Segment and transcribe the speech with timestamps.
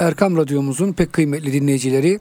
[0.00, 2.20] Erkam Radyomuzun pek kıymetli dinleyicileri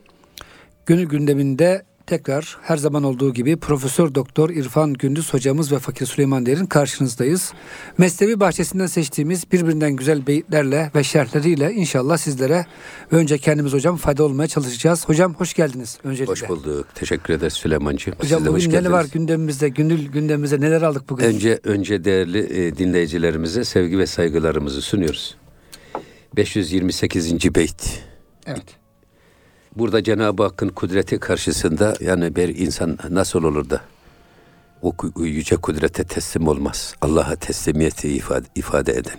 [0.85, 6.45] Gönül gündeminde tekrar her zaman olduğu gibi Profesör Doktor İrfan Gündüz hocamız ve Fakir Süleyman
[6.45, 7.53] Der'in karşınızdayız.
[7.97, 12.65] Mesnevi bahçesinden seçtiğimiz birbirinden güzel beyitlerle ve şerhleriyle inşallah sizlere
[13.11, 15.09] önce kendimiz hocam fayda olmaya çalışacağız.
[15.09, 16.31] Hocam hoş geldiniz öncelikle.
[16.31, 16.87] Hoş bulduk.
[16.95, 18.13] Teşekkür ederiz Süleyman'cığım.
[18.17, 19.69] Hocam Siz bugün neler var gündemimizde?
[19.69, 21.25] Gönül gündemimize neler aldık bugün?
[21.25, 25.35] Önce önce değerli e, dinleyicilerimize sevgi ve saygılarımızı sunuyoruz.
[26.37, 27.55] 528.
[27.55, 28.03] beyt.
[28.45, 28.65] Evet.
[29.75, 33.81] Burada Cenab-ı Hakk'ın kudreti karşısında yani bir insan nasıl olur da
[34.81, 36.95] o yüce kudrete teslim olmaz.
[37.01, 39.17] Allah'a teslimiyeti ifade, ifade eden,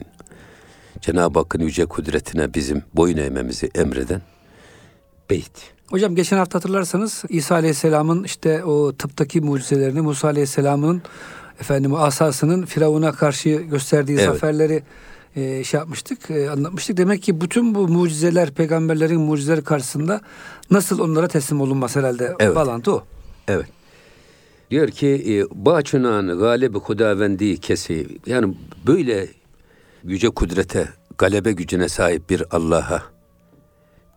[1.01, 4.23] Cenab-ı Hakk'ın yüce kudretine bizim boyun eğmemizi emreden
[5.31, 5.73] beyt.
[5.91, 11.03] Hocam geçen hafta hatırlarsanız İsa Aleyhisselam'ın işte o tıptaki mucizelerini Musa Aleyhisselam'ın
[11.61, 14.25] efendim asasının Firavun'a karşı gösterdiği evet.
[14.25, 14.83] zaferleri
[15.37, 16.97] e, şey yapmıştık, e, anlatmıştık.
[16.97, 20.21] Demek ki bütün bu mucizeler, peygamberlerin mucizeleri karşısında
[20.71, 22.37] nasıl onlara teslim olunmaz herhalde.
[22.39, 22.57] Evet.
[22.57, 23.05] Bağlantı o.
[23.49, 23.67] Evet.
[24.71, 28.07] Diyor ki e, Bağçınan galibi hudavendi kesi.
[28.27, 28.55] Yani
[28.87, 29.29] böyle
[30.05, 33.03] yüce kudrete, galebe gücüne sahip bir Allah'a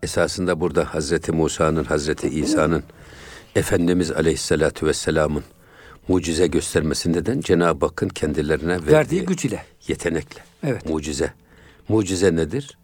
[0.04, 2.84] esasında burada Hazreti Musa'nın, Hazreti İsa'nın,
[3.56, 5.44] Efendimiz Aleyhisselatü Vesselam'ın
[6.08, 10.42] mucize göstermesinden Cenab-ı Hakk'ın kendilerine verdiği, verdiği güç ile, yetenekle.
[10.64, 10.90] Evet.
[10.90, 11.34] Mucize.
[11.90, 12.78] Mucize nedir?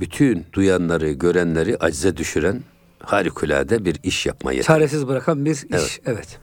[0.00, 2.62] Bütün duyanları, görenleri acize düşüren
[2.98, 4.66] harikulade bir iş yapma yeteneği.
[4.66, 5.64] Çaresiz bırakan bir iş.
[5.70, 6.00] Evet.
[6.06, 6.38] evet.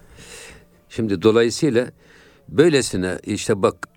[0.89, 1.87] Şimdi dolayısıyla
[2.49, 3.87] böylesine işte bak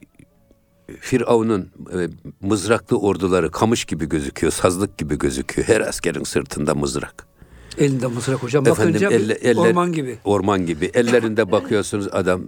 [1.01, 2.09] Firavun'un e,
[2.41, 5.69] mızraklı orduları kamış gibi gözüküyor, sazlık gibi gözüküyor.
[5.69, 7.30] Her askerin sırtında mızrak.
[7.79, 8.69] Elinde mızrak hocam.
[8.69, 10.19] Efendim, Bakınca elle, eller, orman gibi.
[10.25, 10.91] Orman gibi.
[10.95, 12.43] Ellerinde bakıyorsunuz adam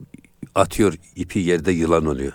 [0.55, 2.33] atıyor ipi yerde yılan oluyor.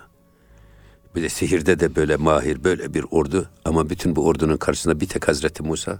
[1.16, 5.08] Bir de sihirde de böyle mahir böyle bir ordu ama bütün bu ordunun karşısında bir
[5.08, 6.00] tek Hazreti Musa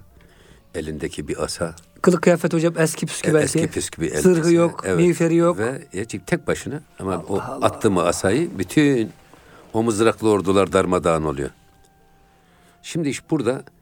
[0.74, 1.76] elindeki bir asa.
[2.02, 3.58] Kılık kıyafet hocam eski püskü belki.
[3.58, 4.98] Eski püskü bir Sırgı yok, evet.
[4.98, 5.58] miğferi yok.
[5.58, 7.66] Ve tek başına ama Allah o Allah.
[7.66, 9.10] attı mı asayı bütün
[9.72, 11.50] o mızraklı ordular darmadağın oluyor.
[12.82, 13.77] Şimdi iş burada e,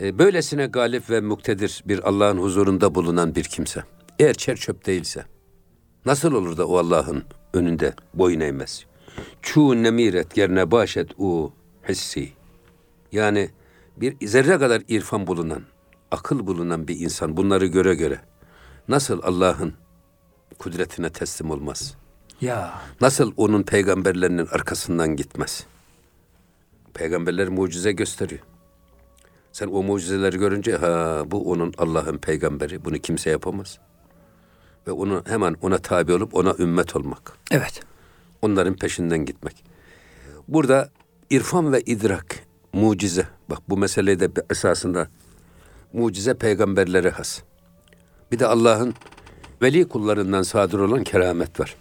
[0.00, 3.82] böylesine galip ve muktedir bir Allah'ın huzurunda bulunan bir kimse.
[4.18, 5.24] Eğer çer çöp değilse
[6.06, 8.86] nasıl olur da o Allah'ın önünde boyun eğmez?
[9.42, 11.52] Çu nemiret yerine başet u
[11.88, 12.32] hissi.
[13.12, 13.50] Yani
[13.96, 15.62] bir zerre kadar irfan bulunan,
[16.10, 18.20] akıl bulunan bir insan bunları göre göre
[18.88, 19.74] nasıl Allah'ın
[20.58, 21.96] kudretine teslim olmaz?
[22.40, 22.80] Ya.
[23.00, 25.66] Nasıl onun peygamberlerinin arkasından gitmez?
[26.94, 28.40] Peygamberler mucize gösteriyor.
[29.58, 32.84] Sen o mucizeleri görünce ha bu onun Allah'ın peygamberi.
[32.84, 33.78] Bunu kimse yapamaz.
[34.86, 37.32] Ve onu hemen ona tabi olup ona ümmet olmak.
[37.50, 37.80] Evet.
[38.42, 39.64] Onların peşinden gitmek.
[40.48, 40.90] Burada
[41.30, 42.36] irfan ve idrak,
[42.72, 43.28] mucize.
[43.50, 45.08] Bak bu meseleyi de esasında
[45.92, 47.40] mucize peygamberlere has.
[48.32, 48.94] Bir de Allah'ın
[49.62, 51.76] veli kullarından sadır olan keramet var.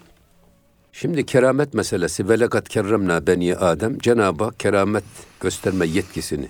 [0.92, 5.04] Şimdi keramet meselesi velekat kerremna beni Adem Cenab-ı Hak keramet
[5.42, 6.50] gösterme yetkisini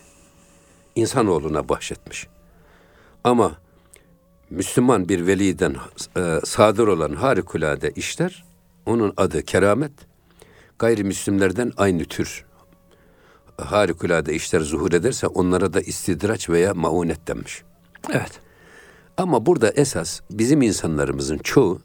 [0.98, 2.28] insanoğluna bahşetmiş.
[3.24, 3.52] Ama
[4.50, 5.76] Müslüman bir veliden
[6.18, 8.46] e, sadır olan harikulade işler,
[8.86, 9.92] onun adı keramet,
[10.80, 12.46] gayrimüslimlerden aynı tür
[13.58, 17.64] harikulade işler zuhur ederse onlara da istidraç veya maunet denmiş.
[18.10, 18.40] Evet.
[19.18, 21.80] Ama burada esas bizim insanlarımızın çoğu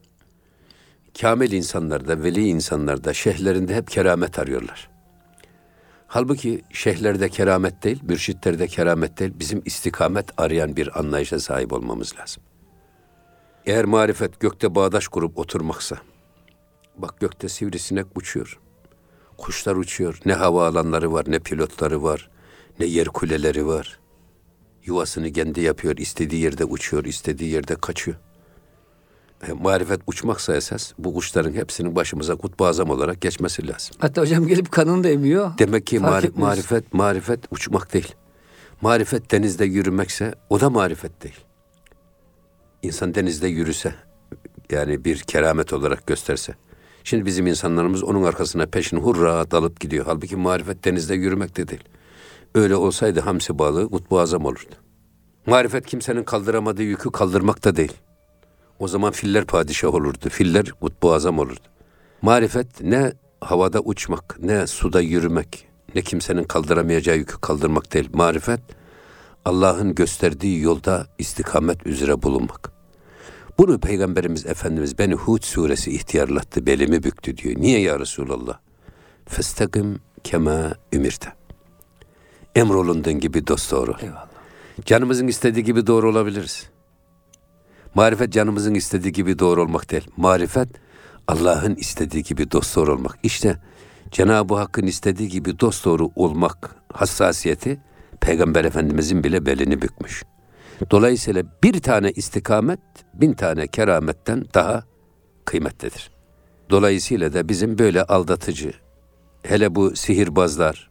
[1.21, 4.92] kamil insanlarda, veli insanlarda, şehirlerinde hep keramet arıyorlar.
[6.13, 12.43] Halbuki şeyhlerde keramet değil, mürşitlerde keramet değil, bizim istikamet arayan bir anlayışa sahip olmamız lazım.
[13.67, 15.99] Eğer marifet gökte bağdaş kurup oturmaksa,
[16.97, 18.61] bak gökte sivrisinek uçuyor,
[19.39, 22.31] kuşlar uçuyor, ne hava alanları var, ne pilotları var,
[22.79, 24.01] ne yer kuleleri var.
[24.85, 28.17] Yuvasını kendi yapıyor, istediği yerde uçuyor, istediği yerde kaçıyor.
[29.61, 33.97] Marifet uçmaksa esas bu kuşların hepsinin başımıza kutbu azam olarak geçmesi lazım.
[33.99, 35.51] Hatta hocam gelip kanını da emiyor.
[35.59, 38.15] Demek ki mari, marifet marifet uçmak değil.
[38.81, 41.41] Marifet denizde yürümekse o da marifet değil.
[42.83, 43.95] İnsan denizde yürüse
[44.71, 46.55] yani bir keramet olarak gösterse.
[47.05, 50.05] Şimdi bizim insanlarımız onun arkasına peşin hurra dalıp gidiyor.
[50.09, 51.85] Halbuki marifet denizde yürümek de değil.
[52.55, 54.75] Öyle olsaydı hamsi balığı kutbu azam olurdu.
[55.47, 57.93] Marifet kimsenin kaldıramadığı yükü kaldırmak da değil.
[58.83, 60.29] O zaman filler padişah olurdu.
[60.29, 61.61] Filler kutbu azam olurdu.
[62.23, 68.11] Marifet ne havada uçmak, ne suda yürümek, ne kimsenin kaldıramayacağı yükü kaldırmak değil.
[68.13, 68.61] Marifet,
[69.45, 72.73] Allah'ın gösterdiği yolda istikamet üzere bulunmak.
[73.59, 77.55] Bunu Peygamberimiz Efendimiz beni Hud suresi ihtiyarlattı, belimi büktü diyor.
[77.61, 78.59] Niye ya Resulallah?
[79.27, 81.33] Festakim kema ümirte.
[82.55, 83.97] Emrolunduğun gibi dosdoğru.
[84.01, 84.27] Eyvallah.
[84.85, 86.72] Canımızın istediği gibi doğru olabiliriz.
[87.95, 90.09] Marifet canımızın istediği gibi doğru olmak değil.
[90.17, 90.69] Marifet
[91.29, 93.19] Allah'ın istediği gibi dost doğru olmak.
[93.23, 93.57] İşte
[94.11, 97.81] Cenab-ı Hakk'ın istediği gibi dost doğru olmak hassasiyeti
[98.21, 100.23] Peygamber Efendimizin bile belini bükmüş.
[100.91, 102.81] Dolayısıyla bir tane istikamet
[103.15, 104.85] bin tane kerametten daha
[105.45, 106.11] kıymetlidir.
[106.71, 108.73] Dolayısıyla da bizim böyle aldatıcı,
[109.43, 110.91] hele bu sihirbazlar,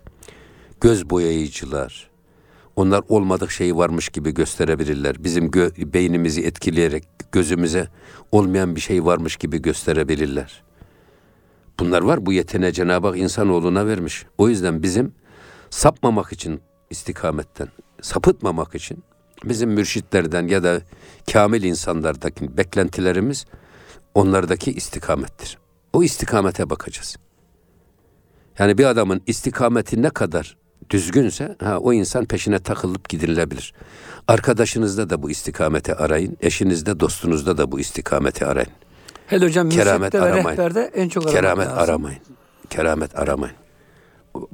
[0.82, 2.11] göz boyayıcılar,
[2.76, 5.24] onlar olmadık şeyi varmış gibi gösterebilirler.
[5.24, 7.88] Bizim gö- beynimizi etkileyerek gözümüze
[8.32, 10.64] olmayan bir şey varmış gibi gösterebilirler.
[11.80, 12.26] Bunlar var.
[12.26, 14.26] Bu yeteneği Cenab-ı Hak insanoğluna vermiş.
[14.38, 15.14] O yüzden bizim
[15.70, 17.68] sapmamak için istikametten,
[18.02, 19.04] sapıtmamak için
[19.44, 20.82] bizim mürşitlerden ya da
[21.32, 23.46] kamil insanlardaki beklentilerimiz
[24.16, 25.58] onlardaki istikamettir.
[25.94, 27.16] O istikamete bakacağız.
[28.60, 30.58] Yani bir adamın istikameti ne kadar
[30.90, 33.74] düzgünse ha, o insan peşine takılıp gidilebilir.
[34.28, 36.38] Arkadaşınızda da bu istikameti arayın.
[36.42, 38.70] Eşinizde, dostunuzda da bu istikameti arayın.
[39.28, 40.46] Hele hocam Keramet aramayın.
[40.46, 41.80] rehberde en çok Keramet lazım.
[41.80, 42.20] aramayın.
[42.70, 43.56] Keramet aramayın.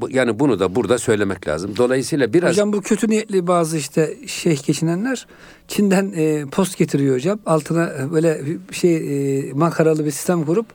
[0.09, 1.73] Yani bunu da burada söylemek lazım.
[1.77, 5.27] Dolayısıyla biraz Hocam bu kötü niyetli bazı işte şeyh geçinenler
[5.67, 7.39] Çin'den e, post getiriyor hocam.
[7.45, 8.41] Altına e, böyle
[8.71, 8.95] şey
[9.39, 10.65] e, makaralı bir sistem kurup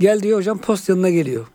[0.00, 1.46] gel diyor hocam post yanına geliyor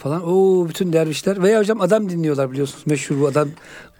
[0.00, 0.22] falan.
[0.28, 3.48] O bütün dervişler veya hocam adam dinliyorlar biliyorsunuz meşhur bu adam.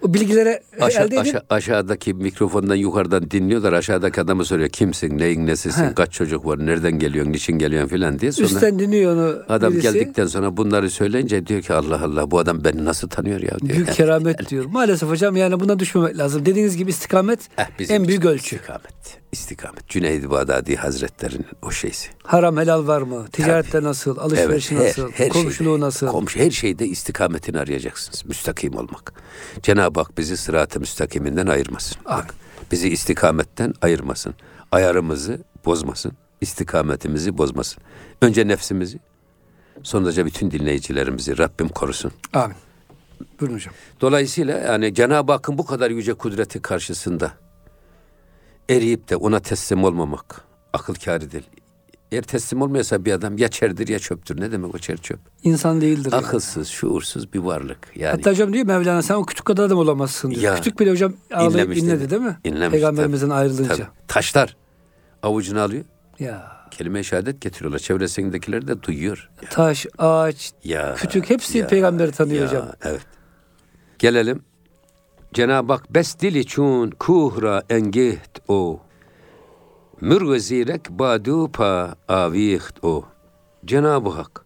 [0.01, 1.21] O bilgilere aşağı, elde edin.
[1.29, 3.73] aşağı- aşağıdaki mikrofondan yukarıdan dinliyorlar.
[3.73, 5.93] Aşağıdaki adamı soruyor kimsin, neyin nesisin, He.
[5.93, 8.31] kaç çocuk var, nereden geliyorsun, niçin geliyorsun filan diye.
[8.31, 9.93] Sonra Üstten dinliyor onu adam birisi.
[9.93, 13.75] geldikten sonra bunları söyleyince diyor ki Allah Allah bu adam beni nasıl tanıyor ya diyor.
[13.75, 14.65] Büyük keramet diyor.
[14.65, 16.45] Maalesef hocam yani buna düşmemek lazım.
[16.45, 18.55] Dediğiniz gibi istikamet Eh, en büyük ölçü.
[18.55, 19.21] İstikamet.
[19.31, 19.87] İstikamet.
[19.89, 22.09] Cüneyd-i Bağdadi Hazretleri'nin o şeysi.
[22.23, 23.25] Haram helal var mı?
[23.31, 24.17] Ticarette nasıl?
[24.17, 25.11] Alışverişi her- nasıl?
[25.11, 26.07] her komşuluğu şeyde, nasıl?
[26.07, 28.25] Komşu her şeyde istikametini arayacaksınız.
[28.25, 29.13] Müstakim olmak.
[29.63, 31.97] Cenab-ı Hak bizi sırat-ı müstakiminden ayırmasın.
[32.05, 32.33] Bak,
[32.71, 34.35] bizi istikametten ayırmasın.
[34.71, 36.11] Ayarımızı bozmasın.
[36.41, 37.83] istikametimizi bozmasın.
[38.21, 38.99] Önce nefsimizi,
[39.83, 42.11] sonraca bütün dinleyicilerimizi Rabbim korusun.
[42.33, 42.55] Amin.
[43.39, 43.73] Buyurun hocam.
[44.01, 47.31] Dolayısıyla yani Cenab-ı Hakk'ın bu kadar yüce kudreti karşısında
[48.69, 50.41] eriyip de ona teslim olmamak
[50.73, 51.49] akıl kârı değil.
[52.11, 54.41] Eğer teslim olmuyorsa bir adam ya çerdir ya çöptür.
[54.41, 55.19] Ne demek o çer çöp?
[55.43, 56.11] İnsan değildir.
[56.11, 56.25] yani.
[56.25, 57.77] Akılsız, şuursuz bir varlık.
[57.95, 60.41] Yani Hatta hocam diyor Mevlana sen o küçük kadar adam olamazsın diyor.
[60.41, 62.37] Ya, küçük bile hocam ağlayıp inledi değil mi?
[62.43, 63.75] İnlemiş, Peygamberimizden ayrılınca.
[63.75, 64.57] tabii, taşlar
[65.23, 65.85] avucuna alıyor.
[66.19, 67.79] Ya Kelime-i şehadet getiriyorlar.
[67.79, 69.29] Çevresindekiler de duyuyor.
[69.49, 72.65] taş, ağaç, Ya, kütük hepsi peygamberi tanıyor ya, hocam.
[72.83, 73.01] Evet.
[73.99, 74.43] Gelelim.
[75.33, 78.79] Cenab-ı Hak bes dili çun kuhra engiht o.
[80.01, 83.05] Mürgezirek badu pa aviht o.
[83.65, 84.45] Cenab-ı Hak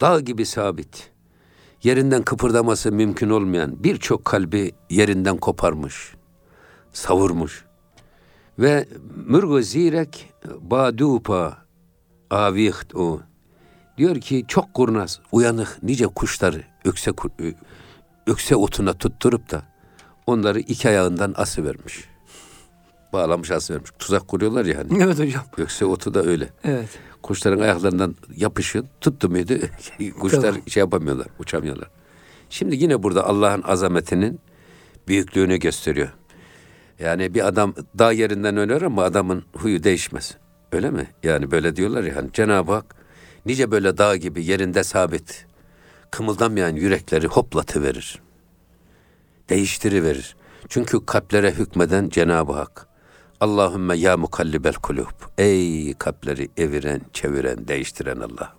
[0.00, 1.10] dağ gibi sabit.
[1.82, 6.14] Yerinden kıpırdaması mümkün olmayan birçok kalbi yerinden koparmış,
[6.92, 7.64] savurmuş.
[8.58, 8.88] Ve
[9.26, 11.58] mürgezirek badu pa
[12.30, 13.20] aviht o.
[13.98, 17.10] Diyor ki çok kurnaz, uyanık nice kuşları ökse,
[18.26, 19.62] ökse otuna tutturup da
[20.26, 22.09] onları iki ayağından ası vermiş.
[23.12, 23.90] Bağlamış ası vermiş.
[23.98, 25.02] Tuzak kuruyorlar ya hani.
[25.02, 25.42] Evet hocam.
[25.56, 26.48] Ökse otu da öyle.
[26.64, 26.88] Evet.
[27.22, 28.84] Kuşların ayaklarından yapışıyor.
[29.00, 29.54] Tuttu muydu
[30.20, 30.60] kuşlar Tamam.
[30.68, 31.90] şey yapamıyorlar, uçamıyorlar.
[32.50, 34.40] Şimdi yine burada Allah'ın azametinin
[35.08, 36.08] büyüklüğünü gösteriyor.
[36.98, 40.36] Yani bir adam dağ yerinden ölür ama adamın huyu değişmez.
[40.72, 41.06] Öyle mi?
[41.22, 42.94] Yani böyle diyorlar ya hani Cenab-ı Hak
[43.46, 45.46] nice böyle dağ gibi yerinde sabit
[46.10, 48.20] kımıldamayan yürekleri hoplatıverir.
[49.48, 50.36] Değiştiriverir.
[50.68, 52.86] Çünkü kalplere hükmeden Cenab-ı Hak.
[53.40, 55.06] Allahümme ya mukallibel kulub.
[55.38, 58.56] Ey kalpleri eviren, çeviren, değiştiren Allah.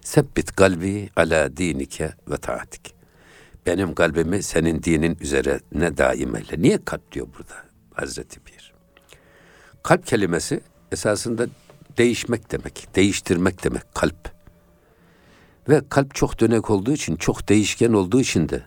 [0.00, 2.94] Sebbit kalbi ala dinike ve taatik.
[3.66, 6.62] Benim kalbimi senin dinin üzerine daim eyle.
[6.62, 7.54] Niye kalp diyor burada
[7.94, 8.72] Hazreti Pir?
[9.82, 10.60] Kalp kelimesi
[10.92, 11.46] esasında
[11.98, 14.32] değişmek demek, değiştirmek demek kalp.
[15.68, 18.62] Ve kalp çok dönek olduğu için, çok değişken olduğu için de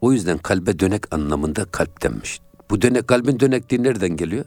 [0.00, 2.40] o yüzden kalbe dönek anlamında kalp denmiş.
[2.70, 4.44] Bu dönek kalbin dönekliği nereden geliyor?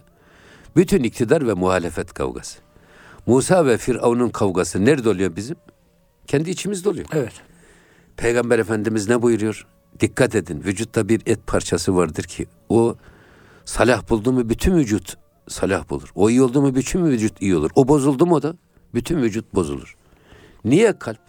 [0.77, 2.59] Bütün iktidar ve muhalefet kavgası.
[3.25, 5.55] Musa ve Firavun'un kavgası nerede oluyor bizim?
[6.27, 7.05] Kendi içimizde oluyor.
[7.13, 7.33] Evet.
[8.17, 9.67] Peygamber Efendimiz ne buyuruyor?
[9.99, 10.63] Dikkat edin.
[10.63, 12.95] Vücutta bir et parçası vardır ki o
[13.65, 15.17] salah buldu mu bütün vücut
[15.47, 16.11] salah bulur.
[16.15, 17.71] O iyi oldu mu bütün vücut iyi olur.
[17.75, 18.55] O bozuldu mu da
[18.93, 19.95] bütün vücut bozulur.
[20.65, 21.21] Niye kalp?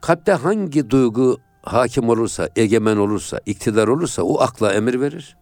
[0.00, 5.36] Kalpte hangi duygu hakim olursa, egemen olursa, iktidar olursa o akla emir verir.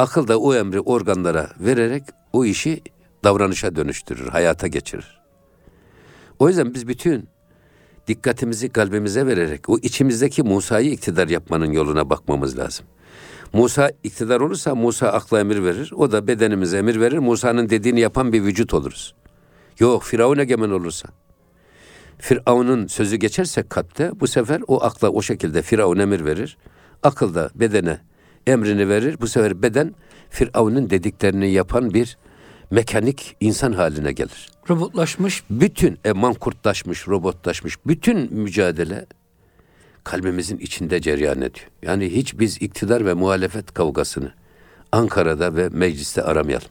[0.00, 2.02] Akıl da o emri organlara vererek
[2.32, 2.82] o işi
[3.24, 5.20] davranışa dönüştürür, hayata geçirir.
[6.38, 7.28] O yüzden biz bütün
[8.08, 12.86] dikkatimizi kalbimize vererek o içimizdeki Musa'yı iktidar yapmanın yoluna bakmamız lazım.
[13.52, 15.92] Musa iktidar olursa Musa akla emir verir.
[15.96, 17.18] O da bedenimize emir verir.
[17.18, 19.14] Musa'nın dediğini yapan bir vücut oluruz.
[19.78, 21.08] Yok Firavun egemen olursa.
[22.18, 26.58] Firavun'un sözü geçerse kalpte bu sefer o akla o şekilde Firavun emir verir.
[27.02, 28.09] Akıl da bedene
[28.46, 29.16] emrini verir.
[29.20, 29.94] Bu sefer beden
[30.30, 32.16] Firavun'un dediklerini yapan bir
[32.70, 34.50] mekanik insan haline gelir.
[34.70, 35.44] Robotlaşmış.
[35.50, 39.06] Bütün e, mankurtlaşmış, robotlaşmış bütün mücadele
[40.04, 41.68] kalbimizin içinde cereyan ediyor.
[41.82, 44.32] Yani hiç biz iktidar ve muhalefet kavgasını
[44.92, 46.68] Ankara'da ve mecliste aramayalım.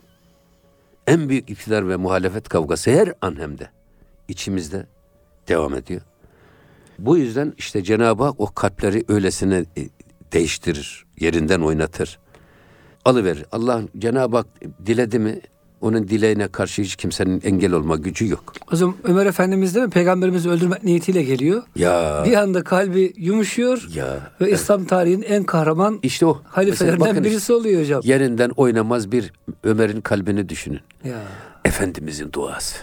[1.07, 3.69] En büyük iktidar ve muhalefet kavgası her an hem de
[4.27, 4.85] içimizde
[5.47, 6.01] devam ediyor.
[6.99, 9.81] Bu yüzden işte Cenab-ı Hak o kalpleri öylesine e,
[10.33, 12.19] değiştirir, yerinden oynatır.
[13.05, 13.45] Alıverir.
[13.51, 14.48] Allah Cenab-ı Hak
[14.86, 15.41] diledi mi
[15.81, 18.53] onun dileğine karşı hiç kimsenin engel olma gücü yok.
[18.71, 21.63] O zaman Ömer Efendimiz de mi peygamberimizi öldürmek niyetiyle geliyor.
[21.75, 26.41] Ya Bir anda kalbi yumuşuyor ya ve İslam tarihinin en kahraman işte o.
[26.45, 28.01] Halifelerinden bakın işte, birisi oluyor hocam.
[28.03, 29.33] yerinden oynamaz bir
[29.63, 30.79] Ömer'in kalbini düşünün.
[31.03, 31.21] Ya.
[31.65, 32.75] Efendimizin duası.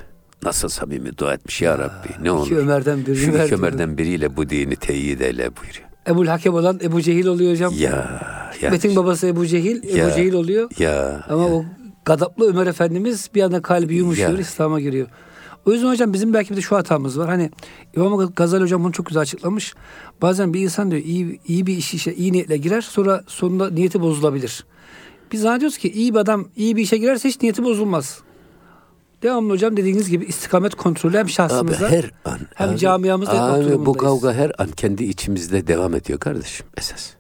[0.42, 2.08] Nasıl samimi dua etmiş ya Rabbi.
[2.24, 2.46] Ne olur.
[2.46, 3.54] İki Ömer'den birini Şu iki.
[3.54, 5.85] Ömer'den biriyle bu dini teyit eyle buyuruyor.
[6.08, 7.72] Ebul Hakem olan Ebu Cehil oluyor hocam.
[7.78, 8.22] Ya
[8.60, 10.10] ya Metin babası Ebu Cehil, Ebu Ya.
[10.10, 10.70] Cehil oluyor.
[10.78, 11.64] ya Ama o
[12.04, 14.38] gadaplı Ömer Efendimiz bir anda kalbi yumuşuyor, Ya.
[14.38, 15.06] İslam'a giriyor.
[15.66, 17.28] O yüzden hocam bizim belki bir de şu hatamız var.
[17.28, 17.50] Hani
[17.96, 19.74] İmam Gazali hocam bunu çok güzel açıklamış.
[20.22, 24.00] Bazen bir insan diyor iyi, iyi bir iş işe iyi niyetle girer sonra sonunda niyeti
[24.00, 24.64] bozulabilir.
[25.32, 28.20] Biz zannediyoruz ki iyi bir adam iyi bir işe girerse hiç niyeti bozulmaz.
[29.22, 32.38] Devamlı hocam dediğiniz gibi istikamet kontrolü hem Abi şahsımızda her an.
[32.54, 37.10] hem abi, camiamızda yapmak abi, bu kavga her an kendi içimizde devam ediyor kardeşim esas.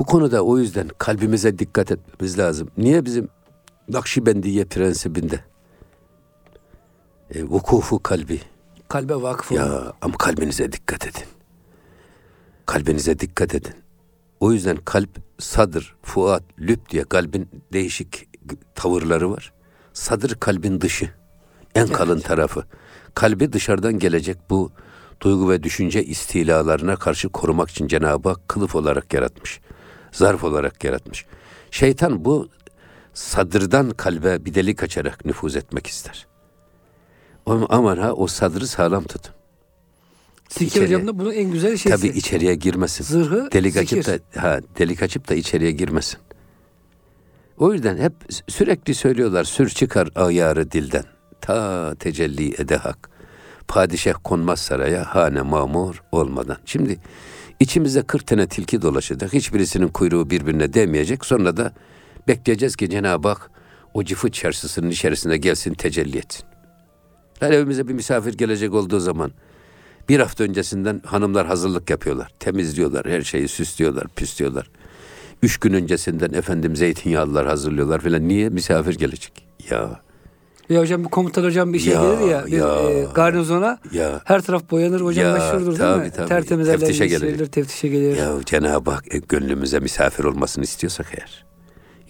[0.00, 2.70] Bu konuda o yüzden kalbimize dikkat etmemiz lazım.
[2.76, 3.28] Niye bizim
[3.88, 5.40] Nakşibendiye prensibinde
[7.34, 8.40] e, vukufu kalbi
[8.88, 11.26] kalbe vakıf ya ama kalbinize dikkat edin.
[12.66, 13.74] Kalbinize dikkat edin.
[14.40, 18.28] O yüzden kalp, sadır, fuat, lüb diye kalbin değişik
[18.74, 19.52] tavırları var.
[19.98, 21.10] Sadır kalbin dışı.
[21.74, 22.64] En kalın tarafı.
[23.14, 24.72] Kalbi dışarıdan gelecek bu
[25.20, 29.60] duygu ve düşünce istilalarına karşı korumak için Cenab-ı Hak kılıf olarak yaratmış.
[30.12, 31.26] Zarf olarak yaratmış.
[31.70, 32.48] Şeytan bu
[33.14, 36.26] sadırdan kalbe bir delik açarak nüfuz etmek ister.
[37.46, 39.34] Ama Aman ha o sadrı sağlam tutun.
[40.60, 41.96] İçeriye- hocam da bunun en güzel şeysi.
[41.96, 43.04] Tabii içeriye girmesin.
[43.04, 43.98] Zırhı, delik zikir.
[43.98, 46.18] açıp da ha delik açıp da içeriye girmesin.
[47.58, 48.12] O yüzden hep
[48.48, 51.04] sürekli söylüyorlar sür çıkar ayarı dilden.
[51.40, 53.10] Ta tecelli ede hak.
[53.68, 56.56] Padişah konmaz saraya hane mamur olmadan.
[56.64, 56.98] Şimdi
[57.60, 59.32] içimizde 40 tane tilki dolaşacak.
[59.32, 61.24] Hiçbirisinin kuyruğu birbirine değmeyecek.
[61.24, 61.72] Sonra da
[62.28, 63.50] bekleyeceğiz ki Cenab-ı Hak
[63.94, 66.44] o cıfıt çarşısının içerisinde gelsin tecelli etsin.
[67.40, 69.32] Yani evimize bir misafir gelecek olduğu zaman
[70.08, 72.32] bir hafta öncesinden hanımlar hazırlık yapıyorlar.
[72.38, 74.70] Temizliyorlar, her şeyi süslüyorlar, püslüyorlar.
[75.42, 78.28] Üç gün öncesinden efendim zeytinyağlılar hazırlıyorlar falan.
[78.28, 78.48] Niye?
[78.48, 79.48] Misafir gelecek.
[79.70, 80.00] Ya,
[80.68, 82.90] Ya hocam bir komutan hocam bir şey Ya, gelir ya, bir ya.
[82.90, 86.10] e, garnizona ya, her taraf boyanır hocam Ya, meşhurdur değil tabii, mi?
[86.10, 86.28] tabii.
[86.28, 88.16] Tertemiz Teftişe geçirilir, teftişe gelir.
[88.16, 91.44] ya Cenab-ı Hak e, gönlümüze misafir olmasını istiyorsak eğer,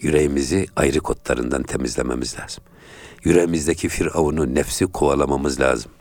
[0.01, 2.63] yüreğimizi ayrı kotlarından temizlememiz lazım.
[3.23, 5.91] Yüreğimizdeki firavunu, nefsi kovalamamız lazım.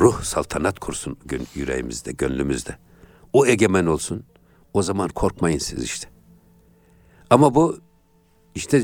[0.00, 2.76] Ruh saltanat kursun gön- yüreğimizde, gönlümüzde.
[3.32, 4.22] O egemen olsun.
[4.74, 6.08] O zaman korkmayın siz işte.
[7.30, 7.78] Ama bu
[8.54, 8.82] işte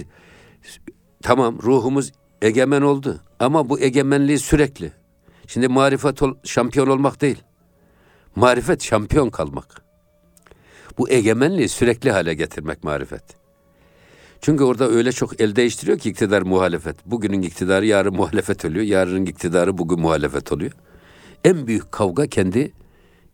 [1.23, 2.13] tamam ruhumuz
[2.43, 3.21] egemen oldu.
[3.41, 4.93] Ama bu egemenliği sürekli.
[5.47, 7.43] Şimdi marifet ol, şampiyon olmak değil.
[8.37, 9.83] Marifet şampiyon kalmak.
[10.99, 13.23] Bu egemenliği sürekli hale getirmek marifet.
[14.41, 16.97] Çünkü orada öyle çok el değiştiriyor ki iktidar muhalefet.
[17.07, 18.85] Bugünün iktidarı yarın muhalefet oluyor.
[18.85, 20.73] Yarının iktidarı bugün muhalefet oluyor.
[21.45, 22.73] En büyük kavga kendi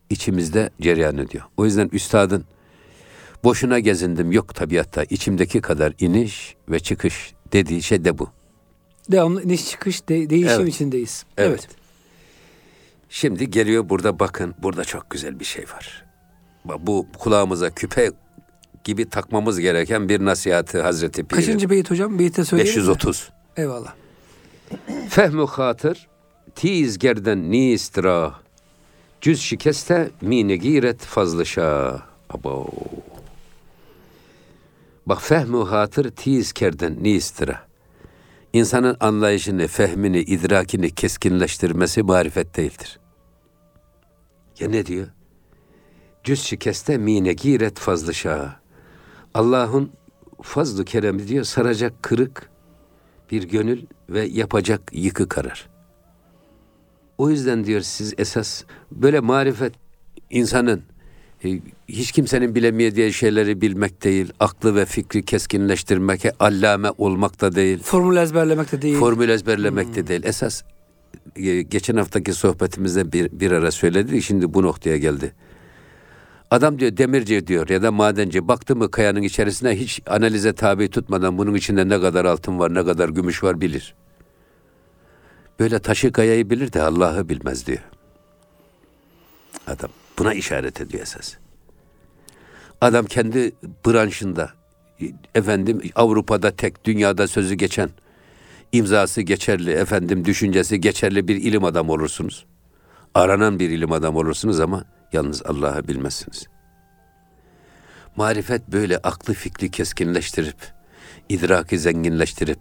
[0.09, 1.43] içimizde cereyan ediyor.
[1.57, 2.45] O yüzden üstadın
[3.43, 8.29] boşuna gezindim yok tabiatta içimdeki kadar iniş ve çıkış dediği şey de bu.
[9.11, 10.73] Devamlı iniş çıkış de- değişim Evet.
[10.73, 11.25] içindeyiz.
[11.37, 11.49] Evet.
[11.49, 11.67] Evet.
[13.09, 16.05] Şimdi geliyor burada bakın burada çok güzel bir şey var.
[16.79, 18.11] Bu kulağımıza küpe
[18.83, 21.41] gibi takmamız gereken bir nasihatı Hazreti Pir'in.
[21.41, 22.19] Kaçıncı beyit hocam?
[22.19, 22.77] Beyite söyleyelim mi?
[22.87, 23.29] 530.
[23.57, 23.93] Eyvallah.
[25.09, 26.07] Fehmu hatır
[26.55, 28.33] tiz gerden nistra
[29.21, 32.01] cüz şikeste mine giret fazlı şah.
[32.29, 32.67] Abo.
[35.05, 37.67] Bak fehmu hatır tiz kerden nistra.
[38.53, 42.99] İnsanın anlayışını, fehmini, idrakini keskinleştirmesi marifet değildir.
[44.59, 45.07] Ya ne diyor?
[46.23, 48.55] Cüz şikeste mine giret fazlı şah.
[49.33, 49.91] Allah'ın
[50.41, 52.49] fazlı keremi diyor saracak kırık
[53.31, 55.69] bir gönül ve yapacak yıkı karar.
[57.17, 59.73] O yüzden diyor siz esas böyle marifet
[60.29, 60.83] insanın
[61.87, 68.17] Hiç kimsenin bilemeyeceği şeyleri bilmek değil, aklı ve fikri keskinleştirmek, allame olmak da değil, Formül
[68.17, 68.97] ezberlemek de değil.
[68.97, 70.21] formül ezberlemek de değil.
[70.23, 70.63] Esas
[71.35, 75.33] e, geçen haftaki sohbetimizde bir, bir ara söyledi, şimdi bu noktaya geldi.
[76.51, 81.37] Adam diyor demirci diyor ya da madenci baktı mı kayanın içerisine hiç analize tabi tutmadan
[81.37, 83.95] bunun içinde ne kadar altın var ne kadar gümüş var bilir.
[85.59, 87.83] Böyle taşı kayayı bilir de Allah'ı bilmez diyor.
[89.67, 89.89] Adam
[90.19, 91.33] buna işaret ediyor esas.
[92.81, 93.51] Adam kendi
[93.85, 94.51] branşında
[95.35, 97.89] efendim Avrupa'da tek dünyada sözü geçen
[98.71, 102.45] imzası geçerli efendim düşüncesi geçerli bir ilim adamı olursunuz.
[103.13, 106.47] Aranan bir ilim adamı olursunuz ama yalnız Allah'ı bilmezsiniz.
[108.15, 110.57] Marifet böyle aklı fikri keskinleştirip,
[111.29, 112.59] idraki zenginleştirip,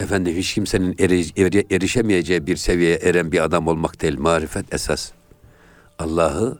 [0.00, 4.18] efendim hiç kimsenin eri- eri- erişemeyeceği bir seviyeye eren bir adam olmak değil.
[4.18, 5.12] Marifet esas.
[6.02, 6.58] Allah'ı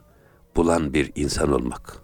[0.57, 1.97] bulan bir insan olmak.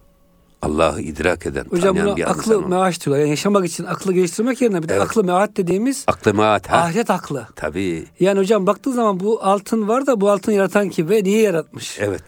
[0.61, 2.69] Allah'ı idrak eden, Hocam tanıyan bir insan aklı olmak.
[2.69, 3.19] meaş diyorlar.
[3.21, 5.03] Yani yaşamak için aklı geliştirmek yerine bir de Evet.
[5.03, 6.77] aklı meaat dediğimiz Aklıma at ha.
[6.77, 7.47] ahiret aklı.
[7.55, 8.05] Tabii.
[8.19, 11.97] Yani hocam baktığın zaman bu altın var da bu altın yaratan kim ve niye yaratmış?
[11.99, 12.23] Evet.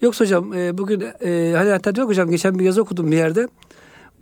[0.00, 3.48] Yoksa hocam e, bugün e, hani hatta diyor hocam geçen bir yazı okudum bir yerde.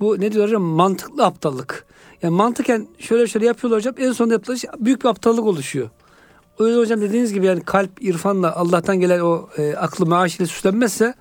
[0.01, 1.85] Bu ne diyor hocam mantıklı aptallık.
[2.23, 5.91] Yani mantıken şöyle şöyle yapıyorlar hocam en sonunda yaptığı şey büyük bir aptallık oluşuyor.
[6.59, 10.47] O yüzden hocam dediğiniz gibi yani kalp irfanla Allah'tan gelen o e, aklı maaş ile
[10.47, 11.15] süslenmezse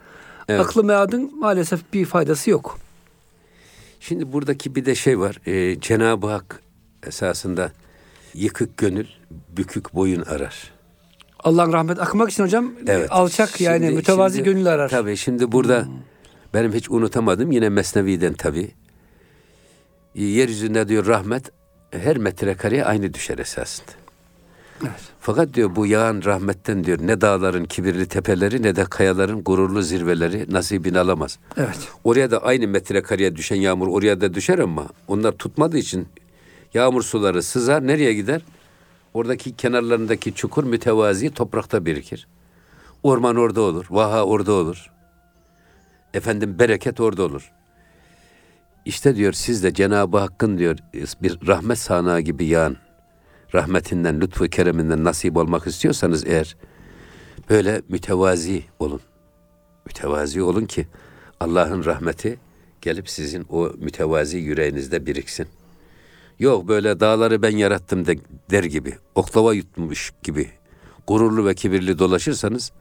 [0.47, 0.61] Evet.
[0.61, 2.77] aklı meadın maalesef bir faydası yok.
[3.99, 5.39] Şimdi buradaki bir de şey var.
[5.45, 6.61] Ee, Cenab-ı Hak
[7.07, 7.71] esasında
[8.33, 9.05] yıkık gönül,
[9.57, 10.71] bükük boyun arar.
[11.39, 13.11] Allah'ın rahmet akmak için hocam Evet.
[13.11, 14.89] alçak yani Şimdi- mütevazi şimdi- gönül arar.
[14.89, 15.85] Tabii şimdi burada
[16.53, 18.71] benim hiç unutamadım yine Mesnevi'den tabii.
[20.15, 21.51] Yeryüzünde diyor rahmet
[21.91, 23.91] her metrekareye aynı düşer esasında.
[24.83, 25.01] Evet.
[25.23, 30.53] Fakat diyor bu yağan rahmetten diyor ne dağların kibirli tepeleri ne de kayaların gururlu zirveleri
[30.53, 31.39] nasibini alamaz.
[31.57, 31.89] Evet.
[32.03, 36.07] Oraya da aynı metrekareye düşen yağmur oraya da düşer ama onlar tutmadığı için
[36.73, 38.41] yağmur suları sızar nereye gider?
[39.13, 42.27] Oradaki kenarlarındaki çukur mütevazi toprakta birikir.
[43.03, 44.91] Orman orada olur, vaha orada olur.
[46.13, 47.51] Efendim bereket orada olur.
[48.85, 50.77] İşte diyor siz de Cenab-ı Hakk'ın diyor
[51.21, 52.77] bir rahmet sahnağı gibi yağan
[53.53, 56.57] rahmetinden, lütfu kereminden nasip olmak istiyorsanız eğer
[57.49, 59.01] böyle mütevazi olun.
[59.85, 60.87] Mütevazi olun ki
[61.39, 62.39] Allah'ın rahmeti
[62.81, 65.47] gelip sizin o mütevazi yüreğinizde biriksin.
[66.39, 68.17] Yok böyle dağları ben yarattım de,
[68.51, 70.49] der gibi, oklava yutmuş gibi
[71.07, 72.71] gururlu ve kibirli dolaşırsanız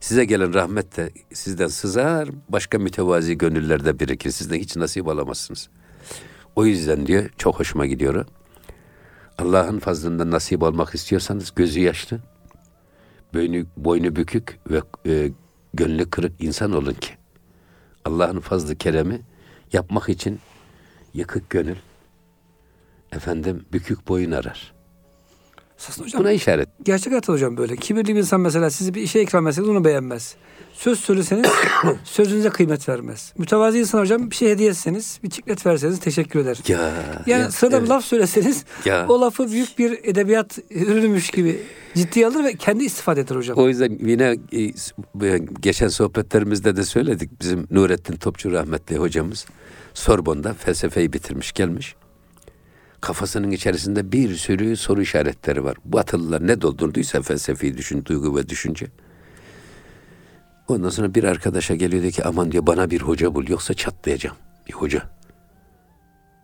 [0.00, 4.30] size gelen rahmet de sizden sızar, başka mütevazi gönüllerde birikir.
[4.30, 5.68] Sizden hiç nasip alamazsınız.
[6.56, 8.26] O yüzden diyor, çok hoşuma gidiyor.
[9.38, 12.20] Allah'ın fazlından nasip almak istiyorsanız gözü yaşlı,
[13.34, 15.32] boynu, boynu bükük ve e,
[15.74, 17.14] gönlü kırık insan olun ki
[18.04, 19.20] Allah'ın fazlı keremi
[19.72, 20.40] yapmak için
[21.14, 21.76] yıkık gönül
[23.12, 24.74] efendim bükük boyun arar.
[25.78, 26.68] Esasında hocam Buna işaret.
[26.82, 27.76] gerçek hayat hocam böyle.
[27.76, 30.34] Kibirli bir insan mesela sizi bir işe ikram etseniz onu beğenmez.
[30.72, 31.46] Söz söyleseniz
[32.04, 33.32] sözünüze kıymet vermez.
[33.38, 36.58] Mütevazi insan hocam bir şey hediye etseniz, bir çiklet verseniz teşekkür eder.
[36.68, 36.92] Ya,
[37.26, 37.90] Yani ya, sırada bir evet.
[37.90, 39.06] laf söyleseniz Ya.
[39.08, 41.62] o lafı büyük bir edebiyat ürünümüş gibi
[41.94, 43.58] ciddiye alır ve kendi istifade eder hocam.
[43.58, 44.36] O yüzden yine
[45.22, 47.40] e, geçen sohbetlerimizde de söyledik.
[47.40, 49.46] Bizim Nurettin Topçu rahmetli hocamız
[49.94, 51.94] Sorbon'da felsefeyi bitirmiş gelmiş.
[53.04, 55.76] Kafasının içerisinde bir sürü soru işaretleri var.
[55.84, 58.86] Batılılar ne doldurduysa felsefi düşün, duygu ve düşünce.
[60.68, 64.36] Ondan sonra bir arkadaşa geliyor diyor ki aman diyor bana bir hoca bul yoksa çatlayacağım.
[64.68, 65.02] Bir hoca.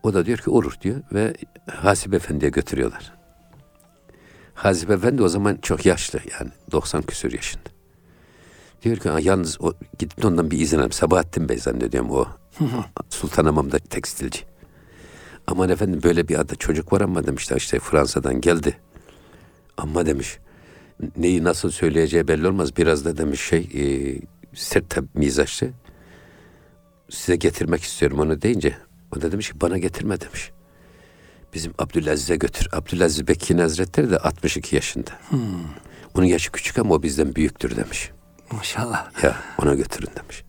[0.03, 1.35] O da diyor ki olur diyor ve
[1.67, 3.13] Hasip Efendi'ye götürüyorlar.
[4.55, 7.69] Hazip Efendi o zaman çok yaşlı yani 90 küsur yaşında.
[8.83, 10.93] Diyor ki "Ha, yalnız o, gidip ondan bir izin alayım.
[10.93, 12.27] Sabahattin Bey zannediyorum o.
[13.11, 14.50] Sultanamam'da tekstilci.
[15.47, 18.79] Aman efendim böyle bir adı çocuk var ama demişler işte Fransa'dan geldi.
[19.77, 20.39] Ama demiş
[21.17, 22.77] neyi nasıl söyleyeceği belli olmaz.
[22.77, 23.85] Biraz da demiş şey e,
[24.55, 25.69] sert tabi mizaçlı.
[27.11, 28.77] Size getirmek istiyorum onu deyince.
[29.17, 30.51] O da demiş ki bana getirme demiş.
[31.55, 32.69] Bizim Abdülaziz'e götür.
[32.73, 35.11] Abdülaziz Bekkin Hazretleri de 62 yaşında.
[36.15, 38.11] Onun yaşı küçük ama o bizden büyüktür demiş.
[38.53, 39.25] Maşallah.
[39.25, 40.45] Ya ona götürün demiş.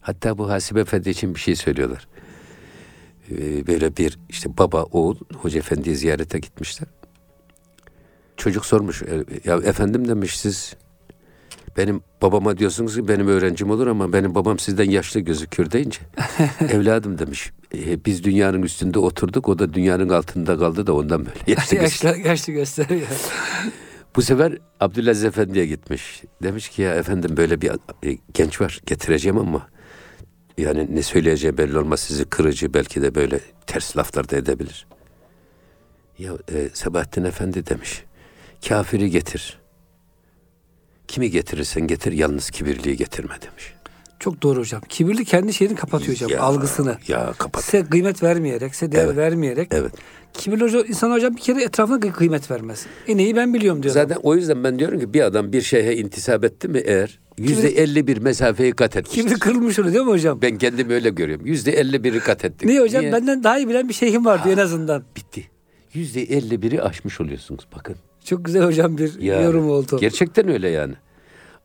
[0.00, 2.08] Hatta bu Hasibe Efendi için bir şey söylüyorlar.
[3.30, 6.88] Ee, böyle bir işte baba oğul Hoca Efendi'yi ziyarete gitmişler.
[8.36, 9.02] Çocuk sormuş.
[9.02, 10.74] "E, Ya efendim demiş siz
[11.76, 15.98] benim babama diyorsunuz ki benim öğrencim olur ama benim babam sizden yaşlı gözüküyor deyince
[16.70, 17.50] evladım demiş.
[17.74, 22.14] "e, biz dünyanın üstünde oturduk o da dünyanın altında kaldı da ondan böyle yaşlı gözüküyor."
[22.16, 23.06] yaşlı, yaşlı gösteriyor.
[24.16, 26.22] Bu sefer Abdülaziz Efendi'ye gitmiş.
[26.42, 27.70] Demiş ki ya efendim böyle bir
[28.04, 29.66] e, genç var getireceğim ama
[30.58, 34.86] yani ne söyleyeceği belli olmaz sizi kırıcı belki de böyle ters laflar da edebilir.
[36.18, 38.04] Ya e, Sebahattin Efendi demiş.
[38.68, 39.58] Kafiri getir.
[41.08, 43.74] Kimi getirirsen getir yalnız kibirliği getirme demiş.
[44.24, 44.80] Çok doğru hocam.
[44.88, 46.30] Kibirli kendi şeyini kapatıyor hocam.
[46.30, 46.96] Ya, algısını.
[47.08, 47.64] Ya kapat.
[47.64, 49.16] Size kıymet vermeyerek, size değer Evet.
[49.16, 49.68] vermeyerek.
[49.70, 49.92] Evet.
[50.32, 52.86] Kibirli hoca, insan hocam bir kere etrafına kı- kıymet vermez.
[53.08, 53.94] En iyi ben biliyorum diyor.
[53.94, 57.68] Zaten o yüzden ben diyorum ki bir adam bir şeye intisap etti mi eğer yüzde
[57.68, 59.22] elli bir mesafeyi kat etmiştir.
[59.22, 60.42] Kibri kırılmış oluyor değil mi hocam?
[60.42, 61.46] Ben kendimi öyle görüyorum.
[61.46, 62.68] Yüzde elli biri kat ettik.
[62.68, 63.04] Niye hocam?
[63.04, 65.02] Benden daha iyi bilen bir şeyhim var diyor en azından.
[65.16, 65.44] Bitti.
[65.94, 67.96] Yüzde elli biri aşmış oluyorsunuz bakın.
[68.24, 69.98] Çok güzel hocam bir Ya, yorum oldu.
[70.00, 70.94] Gerçekten öyle yani.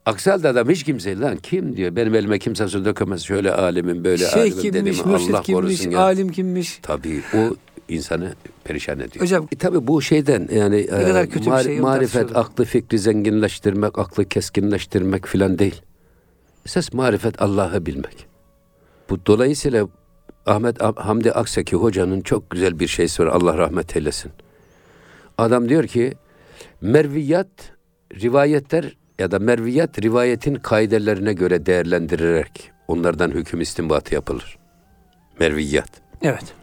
[0.06, 4.04] Aksi halde adam hiç kimse lan kim diyor benim elime kimse su dökemez şöyle alimim
[4.04, 6.00] böyle Şeyh alimim dedim kimmiş, Allah mürşit kimmiş, korusun ya.
[6.00, 6.80] alim kimmiş.
[6.82, 7.56] Tabii o
[7.90, 8.34] insanı
[8.64, 9.26] perişan ediyor.
[9.26, 14.00] Hocam- E, tabii bu şeyden yani Ne kadar kötü bir şey, marifet aklı fikri zenginleştirmek,
[14.00, 15.82] aklı keskinleştirmek filan değil.
[16.66, 18.28] Esas marifet Allah'ı bilmek.
[19.10, 19.88] Bu dolayısıyla
[20.46, 23.28] Ahmet Hamdi Aksaki hocanın çok güzel bir şeysi var.
[23.28, 24.32] Allah rahmet eylesin.
[25.38, 26.14] Adam diyor ki
[26.82, 27.48] merviyat
[28.22, 34.58] rivayetler ya da merviyat rivayetin kaidelerine göre değerlendirilerek onlardan hüküm istinbatı yapılır.
[35.40, 35.90] Merviyat.
[36.22, 36.54] Evet.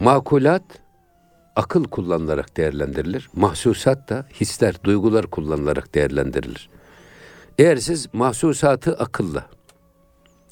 [0.00, 0.62] Makulat
[1.56, 3.28] akıl kullanılarak değerlendirilir.
[3.34, 6.68] Mahsusat da hisler, duygular kullanılarak değerlendirilir.
[7.58, 9.46] Eğer siz mahsusatı akılla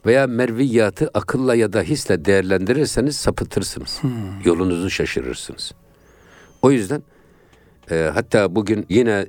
[0.06, 4.00] veya merviyatı akılla ya da hisle değerlendirirseniz sapıtırsınız.
[4.44, 5.72] Yolunuzu şaşırırsınız.
[6.62, 7.02] O yüzden
[7.90, 9.26] e, hatta bugün yine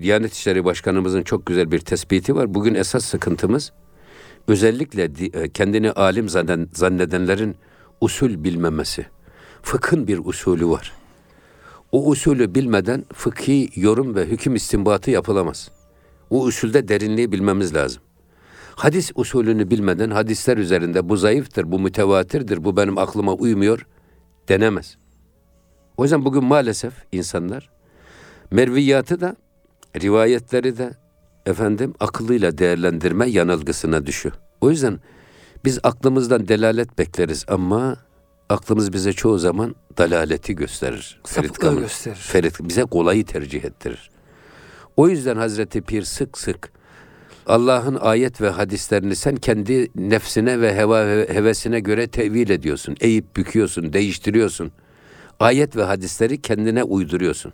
[0.00, 2.54] Diyanet İşleri Başkanımızın çok güzel bir tespiti var.
[2.54, 3.72] Bugün esas sıkıntımız
[4.48, 5.10] özellikle
[5.42, 7.56] e, kendini alim zannedenlerin
[8.00, 9.06] usul bilmemesi.
[9.62, 10.92] Fıkhın bir usulü var.
[11.92, 15.70] O usulü bilmeden fıkhi yorum ve hüküm istinbatı yapılamaz.
[16.30, 18.02] O usulde derinliği bilmemiz lazım.
[18.74, 23.86] Hadis usulünü bilmeden hadisler üzerinde bu zayıftır, bu mütevatirdir, bu benim aklıma uymuyor
[24.48, 24.96] denemez.
[25.96, 27.70] O yüzden bugün maalesef insanlar
[28.50, 29.36] merviyatı da
[29.96, 30.94] rivayetleri de
[31.46, 34.34] efendim akıllıyla değerlendirme yanılgısına düşüyor.
[34.60, 35.00] O yüzden
[35.64, 37.96] biz aklımızdan delalet bekleriz ama
[38.48, 41.20] aklımız bize çoğu zaman dalaleti gösterir.
[41.26, 41.80] Ferit Sapıklığı Kamil.
[41.80, 42.16] gösterir.
[42.16, 44.10] Ferit bize kolayı tercih ettirir.
[44.96, 46.72] O yüzden Hazreti Pir sık sık
[47.46, 52.96] Allah'ın ayet ve hadislerini sen kendi nefsine ve heva hevesine göre tevil ediyorsun.
[53.00, 54.72] Eğip büküyorsun, değiştiriyorsun.
[55.40, 57.52] Ayet ve hadisleri kendine uyduruyorsun.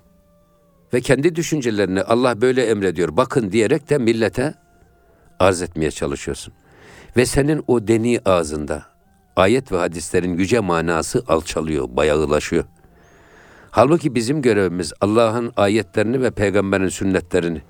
[0.93, 3.17] Ve kendi düşüncelerini Allah böyle emrediyor.
[3.17, 4.55] Bakın diyerek de millete
[5.39, 6.55] arz etmeye çalışıyorsun.
[7.17, 8.87] Ve senin o deni ağzında
[9.37, 12.65] ayet ve hadislerin yüce manası alçalıyor, bayağılaşıyor.
[13.71, 17.63] Halbuki bizim görevimiz Allah'ın ayetlerini ve peygamberin sünnetlerini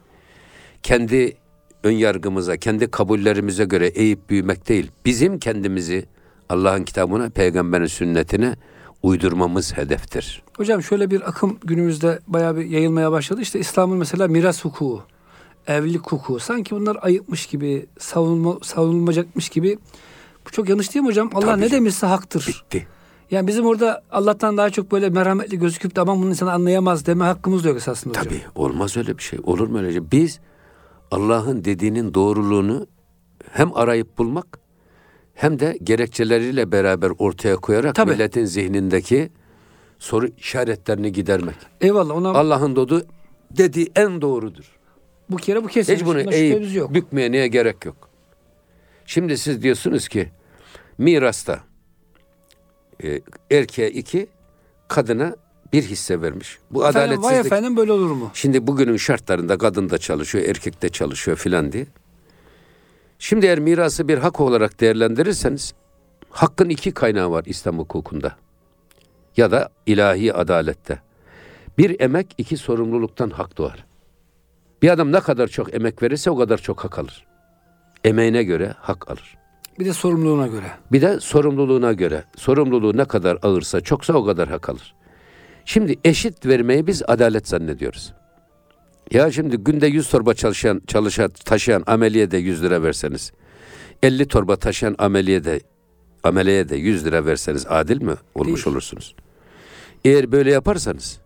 [0.83, 1.37] kendi
[1.85, 4.91] ön yargımıza, kendi kabullerimize göre eğip büyümek değil.
[5.05, 6.05] Bizim kendimizi
[6.49, 8.57] Allah'ın kitabına, peygamberin sünnetine
[9.05, 10.43] uydurmamız hedeftir.
[10.57, 13.41] Hocam şöyle bir akım günümüzde bayağı bir yayılmaya başladı.
[13.41, 15.03] İşte İslam'ın mesela miras hukuku,
[15.67, 16.41] evlilik hukuku.
[16.41, 19.79] Sanki bunlar ayıpmış gibi, savunma, savunulmayacakmış gibi.
[20.47, 21.31] Bu çok yanlış değil mi hocam?
[21.35, 22.47] Allah Tabii ne demişse haktır.
[22.49, 22.87] Bitti.
[23.31, 27.25] Yani bizim orada Allah'tan daha çok böyle merhametli gözüküp de aman bunu insan anlayamaz deme
[27.25, 28.25] hakkımız da yok esasında hocam.
[28.25, 29.39] Tabii olmaz öyle bir şey.
[29.43, 30.11] Olur mu öyle şey?
[30.13, 30.41] Biz
[31.11, 32.87] Allah'ın dediğinin doğruluğunu
[33.51, 34.64] hem arayıp bulmak
[35.35, 38.11] hem de gerekçeleriyle beraber ortaya koyarak Tabii.
[38.11, 39.31] milletin zihnindeki
[39.99, 41.57] soru işaretlerini gidermek.
[41.81, 43.07] Eyvallah ona Allah'ın dodu
[43.51, 44.65] dediği en doğrudur.
[45.31, 45.95] bu kere bu kesin.
[45.95, 46.95] Hiç bunu eğip yok.
[46.95, 48.09] bükmeye niye gerek yok.
[49.07, 50.29] Şimdi siz diyorsunuz ki
[50.99, 51.61] mirasta
[53.05, 53.21] e,
[53.51, 54.27] erkeğe iki,
[54.89, 55.37] kadına
[55.73, 56.59] bir hisse vermiş.
[56.71, 57.47] Bu Efendim, vay adaletsizlik.
[57.47, 58.31] efendim böyle olur mu?
[58.35, 61.87] Şimdi bugünün şartlarında kadın da çalışıyor, erkek de çalışıyor filan diye.
[63.19, 65.75] Şimdi eğer mirası bir hak olarak değerlendirirseniz
[66.31, 68.37] hakkın iki kaynağı var İslam hukukunda.
[69.37, 70.99] Ya da ilahi adalette.
[71.79, 73.85] Bir emek, iki sorumluluktan hak doğar.
[74.83, 77.27] Bir adam ne kadar çok emek verirse o kadar çok hak alır.
[78.05, 79.39] Emeğine göre hak alır.
[79.79, 80.71] Bir de sorumluluğuna göre.
[80.93, 82.25] Bir de sorumluluğuna göre.
[82.37, 84.95] Sorumluluğu ne kadar ağırsa, çoksa o kadar hak alır.
[85.65, 88.13] Şimdi eşit vermeyi biz adalet zannediyoruz.
[89.13, 93.33] Ya şimdi günde 100 torba çalışan, çalışan taşıyan ameliye de 100 lira verseniz,
[94.03, 95.61] 50 torba taşıyan ameliye de
[96.23, 98.75] ameleye de 100 lira verseniz adil mi olmuş Değil.
[98.75, 99.15] olursunuz?
[100.05, 101.21] Eğer böyle yaparsanız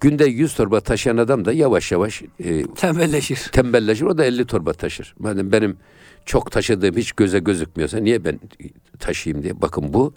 [0.00, 3.36] günde 100 torba taşıyan adam da yavaş yavaş e, Tembelleşir.
[3.52, 5.14] tembelleşir o da 50 torba taşır.
[5.18, 5.76] Madem benim
[6.24, 8.40] çok taşıdığım hiç göze gözükmüyorsa niye ben
[8.98, 9.62] taşıyayım diye.
[9.62, 10.14] Bakın bu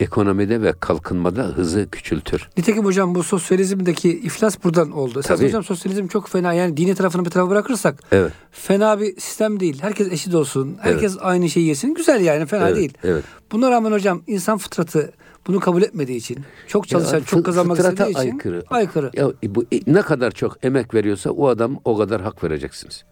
[0.00, 2.48] ekonomide ve kalkınmada hızı küçültür.
[2.56, 5.18] Nitekim hocam bu sosyalizmdeki iflas buradan oldu.
[5.18, 5.48] Esas Tabii.
[5.48, 6.52] hocam sosyalizm çok fena.
[6.52, 8.32] Yani dini tarafını bir tarafa bırakırsak Evet.
[8.50, 9.78] fena bir sistem değil.
[9.82, 10.76] Herkes eşit olsun.
[10.80, 11.94] Herkes aynı şeyi yesin.
[11.94, 12.92] Güzel yani fena evet, değil.
[13.04, 13.24] Evet.
[13.52, 15.12] Buna rağmen hocam insan fıtratı
[15.46, 18.64] bunu kabul etmediği için, çok çalışan, Ya, çok kazanmak istediği için aykırı.
[18.70, 19.10] aykırı.
[19.14, 23.04] Ya bu ne kadar çok emek veriyorsa o adam o kadar hak vereceksiniz.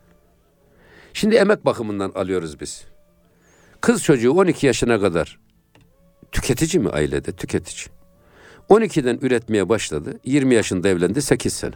[1.12, 2.85] Şimdi emek bakımından alıyoruz biz.
[3.81, 5.38] Kız çocuğu 12 yaşına kadar
[6.35, 7.33] tüketici mi ailede?
[7.33, 7.87] Tüketici.
[8.70, 10.20] 12'den üretmeye başladı.
[10.25, 11.75] 20 yaşında evlendi 8 sene.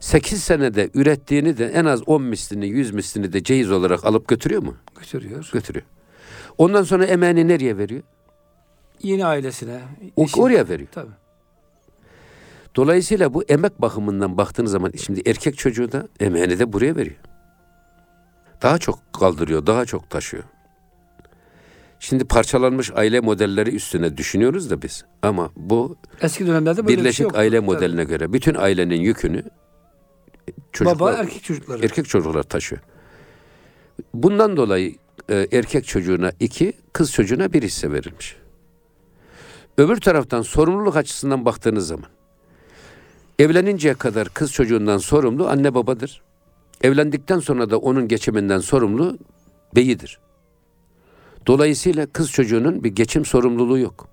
[0.00, 4.62] 8 senede ürettiğini de en az 10 mislini 100 mislini de ceyiz olarak alıp götürüyor
[4.62, 4.76] mu?
[4.98, 5.50] Götürüyor.
[5.52, 5.86] Götürüyor.
[6.58, 8.02] Ondan sonra emeğini nereye veriyor?
[9.02, 9.80] Yeni ailesine.
[10.16, 10.88] O, oraya veriyor.
[10.92, 11.12] Tabii.
[12.76, 17.16] Dolayısıyla bu emek bakımından baktığınız zaman şimdi erkek çocuğu da emeğini de buraya veriyor.
[18.62, 20.44] Daha çok kaldırıyor, daha çok taşıyor.
[22.08, 25.04] Şimdi parçalanmış aile modelleri üstüne düşünüyoruz da biz.
[25.22, 27.38] Ama bu Eski dönemlerde böyle bir şey birleşik yoktu.
[27.38, 29.42] aile modeline göre bütün ailenin yükünü
[30.72, 31.84] çocuklar, Baba erkek çocukları.
[31.84, 32.82] erkek çocuklar taşıyor.
[34.14, 34.94] Bundan dolayı
[35.28, 38.36] e, erkek çocuğuna iki, kız çocuğuna bir hisse verilmiş.
[39.78, 42.10] Öbür taraftan sorumluluk açısından baktığınız zaman
[43.38, 46.22] evleninceye kadar kız çocuğundan sorumlu anne babadır.
[46.82, 49.18] Evlendikten sonra da onun geçiminden sorumlu
[49.74, 50.18] beyidir.
[51.46, 54.08] Dolayısıyla kız çocuğunun bir geçim sorumluluğu yok.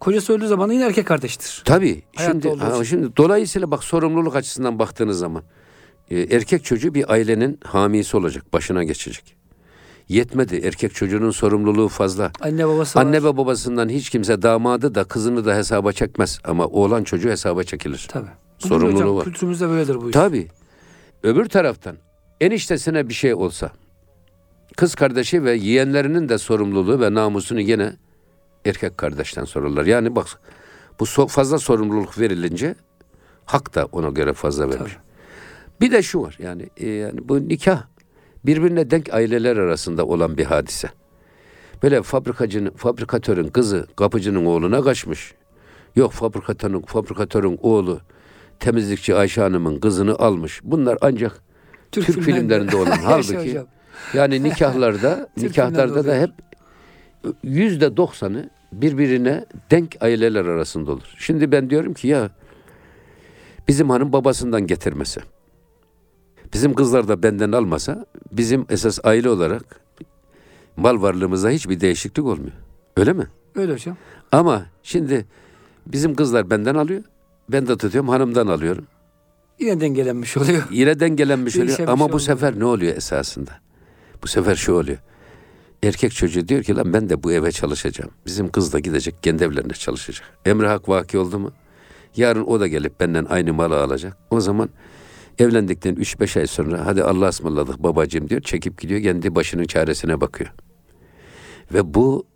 [0.00, 1.62] Kocası öldüğü zaman yine erkek kardeştir.
[1.64, 2.02] Tabii.
[2.16, 5.42] Hayatta Şimdi, ha, şimdi dolayısıyla bak sorumluluk açısından baktığınız zaman
[6.10, 9.36] e, erkek çocuğu bir ailenin hamisi olacak, başına geçecek.
[10.08, 10.56] Yetmedi.
[10.56, 12.30] Erkek çocuğunun sorumluluğu fazla.
[12.40, 13.28] Anne babası Anne var.
[13.28, 18.06] ve babasından hiç kimse damadı da kızını da hesaba çekmez ama oğlan çocuğu hesaba çekilir.
[18.10, 18.26] Tabii.
[18.58, 19.24] Sorumluluğu hocam, var.
[19.24, 20.12] Kültürümüzde böyledir bu iş.
[20.12, 20.48] Tabii.
[21.22, 21.96] Öbür taraftan
[22.40, 23.70] eniştesine bir şey olsa
[24.76, 27.92] kız kardeşi ve yeğenlerinin de sorumluluğu ve namusunu yine
[28.64, 29.86] erkek kardeşten sorarlar.
[29.86, 30.26] Yani bak
[31.00, 32.74] bu so- fazla sorumluluk verilince
[33.44, 34.98] hak da ona göre fazla verilir.
[35.80, 37.82] Bir de şu var yani, e, yani bu nikah
[38.46, 40.88] birbirine denk aileler arasında olan bir hadise.
[41.82, 45.34] Böyle fabrikacının, fabrikatörün kızı kapıcının oğluna kaçmış.
[45.96, 48.00] Yok fabrikatörün, fabrikatörün oğlu
[48.60, 50.60] temizlikçi Ayşe Hanım'ın kızını almış.
[50.64, 51.42] Bunlar ancak
[51.92, 52.86] Türk, filmlerinde olan.
[52.90, 53.60] Yaşa Halbuki.
[54.14, 56.30] Yani nikahlarda, nikahlarda da hep
[57.42, 61.14] yüzde doksanı birbirine denk aileler arasında olur.
[61.18, 62.30] Şimdi ben diyorum ki ya
[63.68, 65.20] bizim hanım babasından getirmese,
[66.54, 69.80] bizim kızlar da benden almasa, bizim esas aile olarak
[70.76, 72.52] mal varlığımızda hiçbir değişiklik olmuyor.
[72.96, 73.26] Öyle mi?
[73.54, 73.96] Öyle hocam.
[74.32, 75.26] Ama şimdi
[75.86, 77.02] bizim kızlar benden alıyor,
[77.48, 78.86] ben de tutuyorum hanımdan alıyorum.
[79.58, 80.62] Yine dengelenmiş oluyor.
[80.70, 83.50] Yine dengelenmiş oluyor bir ama şey bu sefer ne oluyor esasında?
[84.24, 84.98] Bu sefer şu oluyor.
[85.82, 88.10] Erkek çocuğu diyor ki lan ben de bu eve çalışacağım.
[88.26, 90.38] Bizim kız da gidecek kendi evlerinde çalışacak.
[90.44, 91.52] Emre hak vaki oldu mu?
[92.16, 94.16] Yarın o da gelip benden aynı malı alacak.
[94.30, 94.70] O zaman
[95.38, 98.40] evlendikten 3-5 ay sonra hadi Allah'a ısmarladık babacığım diyor.
[98.40, 100.50] Çekip gidiyor kendi başının çaresine bakıyor.
[101.72, 102.26] Ve bu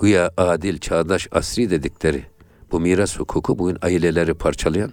[0.00, 2.22] güya adil, çağdaş, asri dedikleri
[2.72, 4.92] bu miras hukuku bugün aileleri parçalayan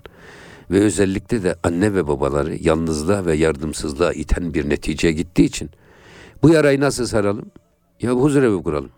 [0.71, 5.69] ve özellikle de anne ve babaları yalnızlığa ve yardımsızlığa iten bir neticeye gittiği için
[6.43, 7.51] bu yarayı nasıl saralım?
[8.01, 8.91] Ya huzur evi kuralım.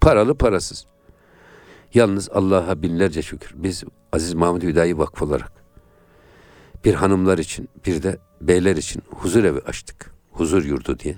[0.00, 0.86] Paralı parasız.
[1.94, 3.50] Yalnız Allah'a binlerce şükür.
[3.54, 5.52] Biz Aziz Mahmud Hüdayi Vakfı olarak
[6.84, 10.12] bir hanımlar için bir de beyler için huzur evi açtık.
[10.32, 11.16] Huzur yurdu diye.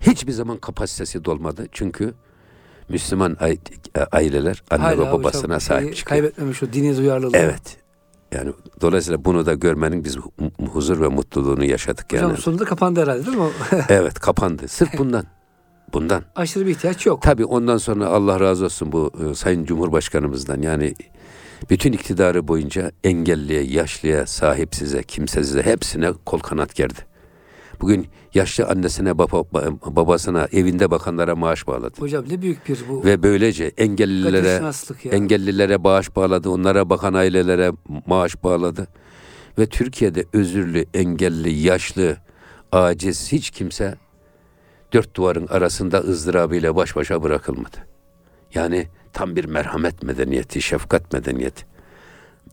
[0.00, 1.66] Hiçbir zaman kapasitesi dolmadı.
[1.72, 2.14] Çünkü
[2.88, 3.58] Müslüman ai-
[4.12, 6.08] aileler anne Hala ve babasına sahip çıkıyor.
[6.22, 7.36] Kaybetmemiş o dini duyarlılığı.
[7.36, 7.76] Evet.
[8.34, 12.40] Yani dolayısıyla bunu da görmenin biz hu- huzur ve mutluluğunu yaşadık Hocam yani.
[12.40, 13.44] sonunda kapandı herhalde değil mi?
[13.88, 14.68] evet kapandı.
[14.68, 15.24] Sırf bundan.
[15.92, 16.22] Bundan.
[16.36, 17.22] Aşırı bir ihtiyaç yok.
[17.22, 20.94] Tabii ondan sonra Allah razı olsun bu e, Sayın Cumhurbaşkanımızdan yani
[21.70, 26.98] bütün iktidarı boyunca engelliye, yaşlıya, sahipsize, kimsesize hepsine kol kanat gerdi.
[27.82, 31.94] Bugün yaşlı annesine, baba, ba- babasına, evinde bakanlara maaş bağladı.
[31.98, 33.04] Hocam ne büyük bir bu.
[33.04, 34.62] Ve böylece engellilere,
[35.10, 37.72] engellilere bağış bağladı, onlara bakan ailelere
[38.06, 38.88] maaş bağladı.
[39.58, 42.16] Ve Türkiye'de özürlü, engelli, yaşlı,
[42.72, 43.94] aciz hiç kimse
[44.92, 47.76] dört duvarın arasında ızdırabıyla baş başa bırakılmadı.
[48.54, 51.66] Yani tam bir merhamet medeniyeti, şefkat medeniyeti.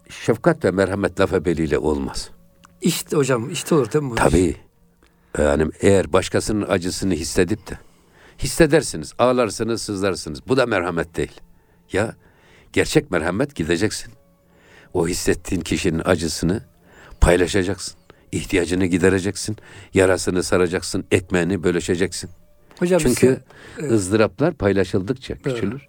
[0.09, 2.29] Şefkat ve merhamet laf ebeliyle olmaz.
[2.81, 4.15] İşte hocam işte olur değil mi?
[4.15, 4.55] Tabii.
[5.37, 7.79] Yani eğer başkasının acısını hissedip de
[8.39, 10.47] hissedersiniz, ağlarsınız, sızlarsınız.
[10.47, 11.41] Bu da merhamet değil.
[11.93, 12.15] Ya
[12.73, 14.13] gerçek merhamet gideceksin.
[14.93, 16.63] O hissettiğin kişinin acısını
[17.21, 17.95] paylaşacaksın.
[18.31, 19.57] İhtiyacını gidereceksin.
[19.93, 21.05] Yarasını saracaksın.
[21.11, 22.29] Ekmeğini bölüşeceksin.
[22.79, 23.43] Hocam Çünkü size-
[23.79, 23.91] Evet.
[23.91, 25.87] ızdıraplar paylaşıldıkça küçülür.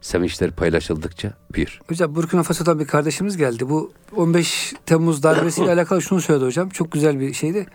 [0.00, 1.80] Sevinçler paylaşıldıkça büyür.
[1.88, 3.68] Hocam Burkina Faso'dan bir kardeşimiz geldi.
[3.68, 6.68] Bu 15 Temmuz darbesiyle alakalı şunu söyledi hocam.
[6.68, 7.66] Çok güzel bir şeydi.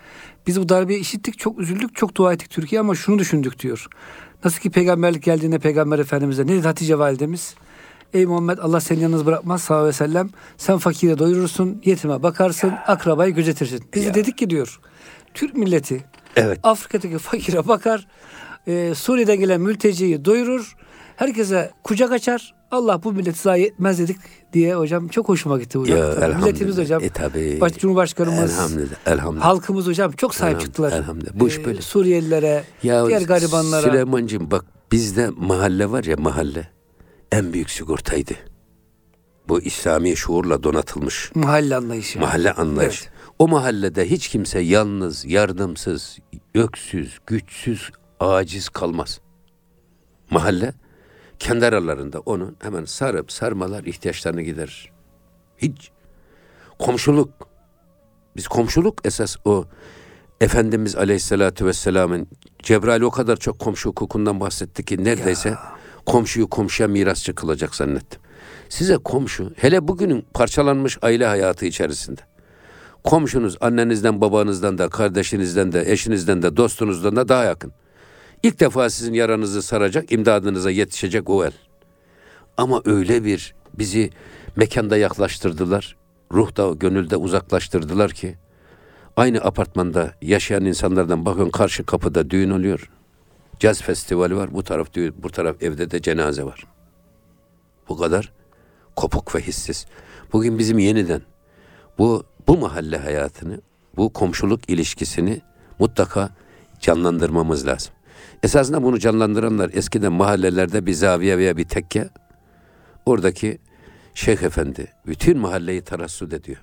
[0.47, 3.87] Biz bu darbeyi işittik, çok üzüldük, çok dua ettik Türkiye ama şunu düşündük diyor.
[4.45, 7.55] Nasıl ki peygamberlik geldiğinde peygamber efendimize ne dedi Hatice validemiz?
[8.13, 10.29] Ey Muhammed Allah seni yalnız bırakmaz sallallahu aleyhi ve sellem.
[10.57, 13.83] Sen fakire doyurursun, yetime bakarsın, akrabayı gözetirsin.
[13.93, 14.13] Biz de Ya.
[14.13, 14.79] dedik ki diyor.
[15.33, 16.03] Türk milleti
[16.35, 16.59] Evet.
[16.63, 18.07] Afrika'daki fakire bakar,
[18.67, 20.75] e, Suriye'den gelen mülteciyi doyurur,
[21.15, 22.55] herkese kucak açar.
[22.71, 24.17] Allah bu milleti zayi etmez dedik
[24.53, 25.97] diye hocam çok hoşuma gitti hocam.
[25.97, 27.57] Ya, Tabii Milletimiz hocam, E tabi.
[27.61, 28.95] baş, Cumhurbaşkanımız, Elhamdülillah.
[29.05, 29.45] Elhamdülillah.
[29.45, 30.91] halkımız hocam çok sahip çıktılar.
[30.91, 31.39] elhamdülillah.
[31.39, 31.81] Bu iş böyle.
[31.81, 33.81] Suriyelilere, diğer garibanlara.
[33.81, 36.69] Süleyman'cığım bak bizde mahalle var ya mahalle
[37.31, 38.33] en büyük sigortaydı.
[39.49, 42.19] Bu İslami şuurla donatılmış Mahalle anlayışı.
[42.19, 43.01] mahalle anlayış.
[43.03, 43.11] Evet.
[43.39, 46.17] O mahallede hiç kimse yalnız, yardımsız,
[46.55, 49.19] öksüz, güçsüz, aciz kalmaz.
[50.29, 50.73] Mahalle
[51.39, 54.91] kendi aralarında onu hemen sarıp sarmalar ihtiyaçlarını giderir.
[55.57, 55.91] Hiç
[56.79, 57.29] komşuluk
[58.35, 59.65] biz komşuluk esas o
[60.41, 62.27] Efendimiz Aleyhisselatü Vesselam'ın
[62.63, 65.55] Cebrail o kadar çok komşu hukukundan bahsetti ki neredeyse
[66.05, 68.21] komşuyu komşuya mirasçı kılacak zannettim.
[68.69, 72.21] Size komşu hele bugünün parçalanmış aile hayatı içerisinde
[73.03, 77.71] komşunuz annenizden babanızdan da kardeşinizden de eşinizden de dostunuzdan da daha yakın.
[78.45, 81.51] İlk defa sizin yaranızı saracak, imdadınıza yetişecek o el.
[82.57, 84.09] Ama öyle bir bizi
[84.55, 85.95] mekanda yaklaştırdılar,
[86.31, 88.35] ruhta, gönülde uzaklaştırdılar ki
[89.15, 92.91] aynı apartmanda yaşayan insanlardan bakın karşı kapıda düğün oluyor.
[93.59, 96.67] Caz festivali var, bu taraf düğün, bu taraf evde de cenaze var.
[97.89, 98.31] Bu kadar
[98.95, 99.85] kopuk ve hissiz.
[100.33, 101.21] Bugün bizim yeniden
[101.97, 103.61] bu bu mahalle hayatını,
[103.97, 105.41] bu komşuluk ilişkisini
[105.79, 106.29] mutlaka
[106.79, 107.95] canlandırmamız lazım.
[108.45, 112.09] Esasında bunu canlandıranlar eskiden mahallelerde bir zaviye veya bir tekke
[113.05, 113.57] oradaki
[114.13, 116.57] şeyh efendi bütün mahalleyi tarassut ediyor.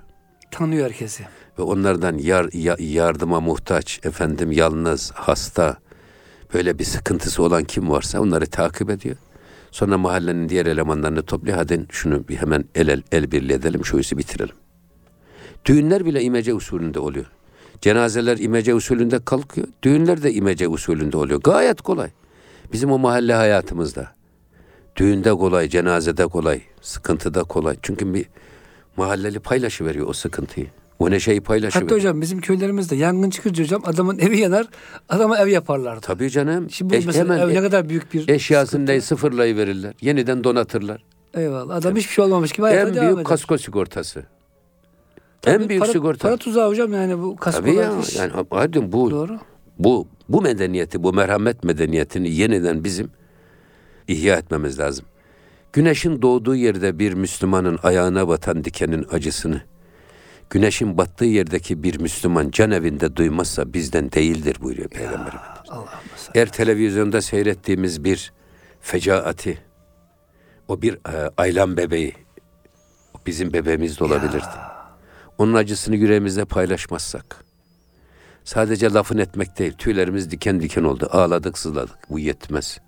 [0.51, 1.25] Tanıyor herkesi.
[1.59, 5.77] Ve onlardan yar, ya- yardıma muhtaç, efendim yalnız, hasta,
[6.55, 9.17] böyle bir sıkıntısı olan kim varsa onları takip ediyor.
[9.71, 11.57] Sonra mahallenin diğer elemanlarını topluyor.
[11.57, 14.55] Hadi şunu bir hemen el el, el birliği edelim, şu işi bitirelim.
[15.65, 17.27] Düğünler bile imece usulünde oluyor.
[17.83, 19.67] Cenazeler imece usulünde kalkıyor.
[19.83, 21.41] Düğünler de imece usulünde oluyor.
[21.41, 22.11] Gayet kolay.
[22.73, 24.09] Bizim o mahalle hayatımızda.
[24.97, 27.77] Düğünde kolay, cenazede kolay, sıkıntıda kolay.
[27.83, 28.27] Çünkü bir
[28.97, 30.67] mahalleli paylaşıveriyor o sıkıntıyı.
[30.99, 31.91] O neşeyi paylaşıveriyor.
[31.91, 34.67] Hatta hocam bizim köylerimizde yangın çıkınca hocam adamın evi yanar,
[35.09, 36.01] adama ev yaparlardı.
[36.01, 36.71] Tabii canım.
[36.71, 39.07] Şimdi bu Eş- mesela hemen ev ne e- kadar büyük bir eşyasını sıkıntı.
[39.07, 39.95] sıfırlayıverirler.
[40.01, 41.03] Yeniden donatırlar.
[41.35, 41.75] Eyvallah.
[41.75, 43.25] Adam hiçbir şey olmamış gibi hayata en devam büyük eder.
[43.25, 44.23] kasko sigortası.
[45.43, 46.29] Tabii en büyük para, sigorta.
[46.29, 47.73] Para tuzağı hocam yani bu Tabii kaskolar.
[47.75, 48.01] ya.
[48.03, 48.17] iş.
[48.17, 49.39] Yani hadi bu Doğru.
[49.79, 53.11] bu bu medeniyeti, bu merhamet medeniyetini yeniden bizim
[54.09, 55.05] ihya etmemiz lazım.
[55.73, 59.63] Güneşin doğduğu yerde bir Müslümanın ayağına batan dikenin acısını,
[60.51, 66.29] güneşin battığı yerdeki bir Müslüman can evinde duymazsa bizden değildir buyuruyor Peygamber Efendimiz.
[66.35, 68.33] Eğer televizyonda seyrettiğimiz bir
[68.81, 69.59] fecaati,
[70.69, 72.15] o bir e, aylan bebeği,
[73.15, 74.72] o bizim bebeğimiz de olabilirdi.
[75.39, 77.45] Onun acısını yüreğimizde paylaşmazsak,
[78.45, 82.11] sadece lafın etmek değil, tüylerimiz diken diken oldu, ağladık, sızladık.
[82.11, 82.79] Bu yetmez.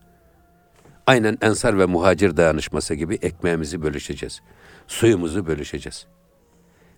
[1.06, 4.40] Aynen Ensar ve Muhacir dayanışması gibi ekmeğimizi bölüşeceğiz.
[4.86, 6.06] Suyumuzu bölüşeceğiz.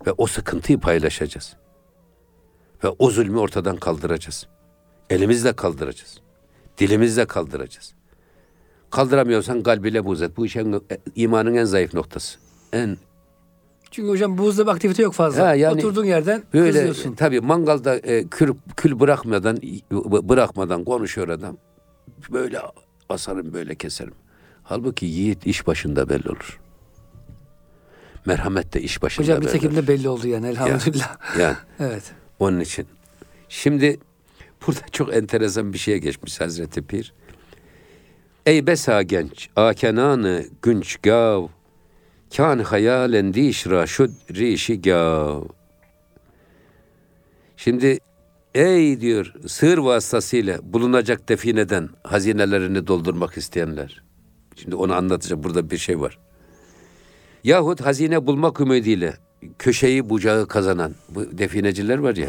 [0.07, 1.57] Ve o sıkıntıyı paylaşacağız.
[2.85, 4.47] Ve o zulmü ortadan kaldıracağız.
[5.11, 6.21] Elimizle kaldıracağız.
[6.79, 7.95] Dilimizle kaldıracağız.
[8.91, 10.37] Kaldıramıyorsan kalbiyle buz et.
[10.37, 10.83] Bu işin
[11.15, 12.39] imanın en zayıf noktası.
[12.73, 12.97] En
[13.97, 15.47] Çünkü hocam buzda bir aktivite yok fazla.
[15.47, 17.15] Ha, yani Oturduğun yerden böyle kızıyorsun.
[17.15, 19.57] tabii mangalda e, kül, kül bırakmadan
[20.29, 21.57] bırakmadan konuşuyor adam.
[22.33, 22.61] Böyle
[23.09, 24.15] asarım böyle keserim.
[24.63, 26.61] Halbuki yiğit iş başında belli olur.
[28.27, 29.77] Merhamet de iş başında Hocam belli olur.
[29.77, 31.39] de belli oldu yani elhamdülillah.
[31.39, 32.13] Yani evet.
[32.39, 32.87] onun için.
[33.49, 34.01] Şimdi
[34.67, 37.13] burada çok enteresan bir şeye geçmiş Hazreti Pir.
[38.47, 41.47] Ey besa genç, akenanı günç gav,
[42.37, 45.43] kan hayalen dişra şud rişi gav.
[47.57, 47.99] Şimdi
[48.55, 54.03] ey diyor sığır vasıtasıyla bulunacak defineden hazinelerini doldurmak isteyenler.
[54.57, 55.43] Şimdi onu anlatacağım.
[55.45, 56.18] Burada bir şey var.
[57.45, 59.14] Yahut hazine bulmak ümidiyle
[59.59, 62.27] köşeyi bucağı kazanan bu defineciler var ya.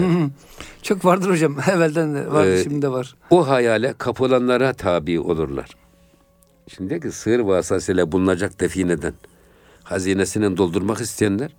[0.82, 1.58] Çok vardır hocam.
[1.72, 3.16] Evvelden de vardı Ee, şimdi de var.
[3.30, 5.70] o hayale kapılanlara tabi olurlar.
[6.68, 9.14] Şimdi diyor ki sığır vasıtasıyla bulunacak defineden
[9.90, 11.52] hazinesini doldurmak isteyenler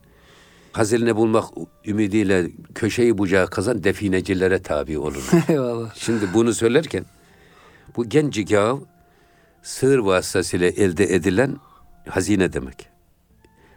[0.73, 1.45] hazine bulmak
[1.87, 5.49] ümidiyle köşeyi bucağı kazan definecilere tabi olurlar.
[5.49, 5.95] Eyvallah.
[5.95, 7.05] Şimdi bunu söylerken
[7.97, 8.79] bu genci gav
[9.63, 11.57] sığır vasıtasıyla elde edilen
[12.09, 12.89] hazine demek.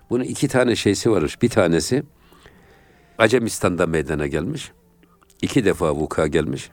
[0.09, 1.41] Bunun iki tane şeysi varmış.
[1.41, 2.03] Bir tanesi
[3.17, 4.71] Acemistan'da meydana gelmiş.
[5.41, 6.69] İki defa vuka gelmiş.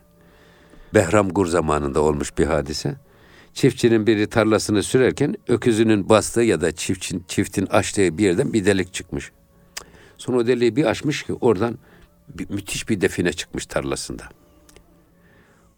[0.95, 2.97] Behram Gur zamanında olmuş bir hadise.
[3.59, 8.95] Çiftçinin biri tarlasını sürerken öküzünün bastığı ya da çiftçin, çiftin açtığı bir yerden bir delik
[8.95, 9.33] çıkmış.
[10.19, 11.79] Sonra o deliği bir açmış ki oradan
[12.29, 14.23] bir, müthiş bir define çıkmış tarlasında.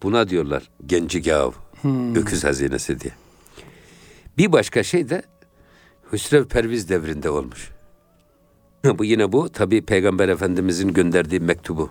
[0.03, 1.51] Buna diyorlar gencigav,
[2.15, 3.13] öküz hazinesi diye.
[4.37, 5.23] Bir başka şey de
[6.11, 7.69] Hüsrev Perviz devrinde olmuş.
[8.97, 11.89] bu yine bu tabi Peygamber Efendimizin gönderdiği mektubu.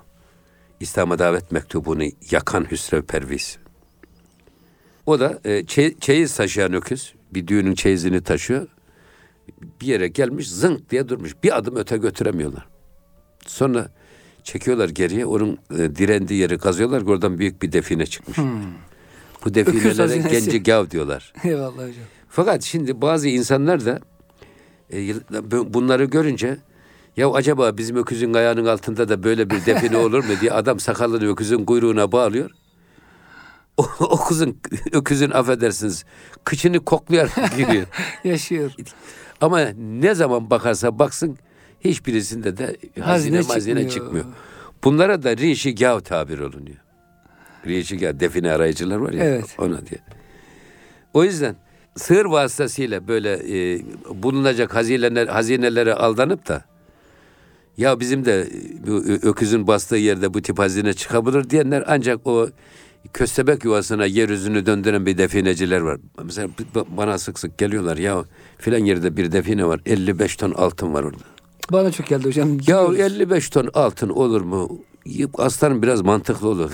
[0.81, 3.59] İslam'a davet mektubunu yakan Hüsrev Perviz.
[5.11, 7.15] O da e, çe- çeyiz taşıyan öküz.
[7.35, 8.69] Bir düğünün çeyizini taşıyor.
[9.81, 11.35] Bir yere gelmiş zınk diye durmuş.
[11.43, 12.67] Bir adım öte götüremiyorlar.
[13.47, 13.89] Sonra
[14.43, 15.27] çekiyorlar geriye.
[15.27, 17.03] Onun e, direndiği yeri kazıyorlar.
[17.03, 18.39] Oradan büyük bir define çıkmış.
[19.45, 21.33] Bu definelere genci gav diyorlar.
[21.45, 22.05] Eyvallah hocam.
[22.29, 24.01] Fakat şimdi bazı insanlar da
[24.93, 25.15] e,
[25.75, 26.57] bunları görünce
[27.17, 31.33] ya acaba bizim öküzün ayağının altında da böyle bir define olur mu diye adam sakalını
[31.33, 32.51] öküzün kuyruğuna bağlıyor.
[33.81, 34.57] O, o kızın,
[34.93, 36.05] öküzün affedersiniz
[36.45, 37.87] kıçını koklayarak giriyor.
[38.25, 38.73] Yaşıyor.
[39.41, 41.39] Ama ne zaman bakarsa baksın
[41.81, 43.91] hiçbirisinde de hazine Hazine çıkmıyor.
[43.91, 44.25] çıkmıyor.
[44.85, 46.77] Bunlara da rişi gav tabir olunuyor.
[47.67, 49.45] Rişi gav define arayıcılar var ya Evet.
[49.59, 50.01] ona diye.
[51.15, 51.57] O yüzden
[51.97, 53.83] sığır vasıtasıyla böyle e,
[54.23, 56.65] bulunacak hazineler, hazinelere aldanıp da
[57.77, 58.93] ya bizim de e, bu
[59.29, 62.49] öküzün bastığı yerde bu tip hazine çıkabilir diyenler ancak o
[63.13, 65.99] köstebek yuvasına yeryüzünü döndüren bir defineciler var.
[66.25, 66.49] Mesela
[66.89, 68.25] bana sık sık geliyorlar ya
[68.59, 71.23] filan yerde bir define var 55 ton altın var orada.
[71.73, 72.51] Bana çok geldi hocam.
[72.51, 73.01] Ya Gidiyoruz.
[73.01, 74.79] 55 ton altın olur mu?
[75.39, 76.71] Aslanım biraz mantıklı olur.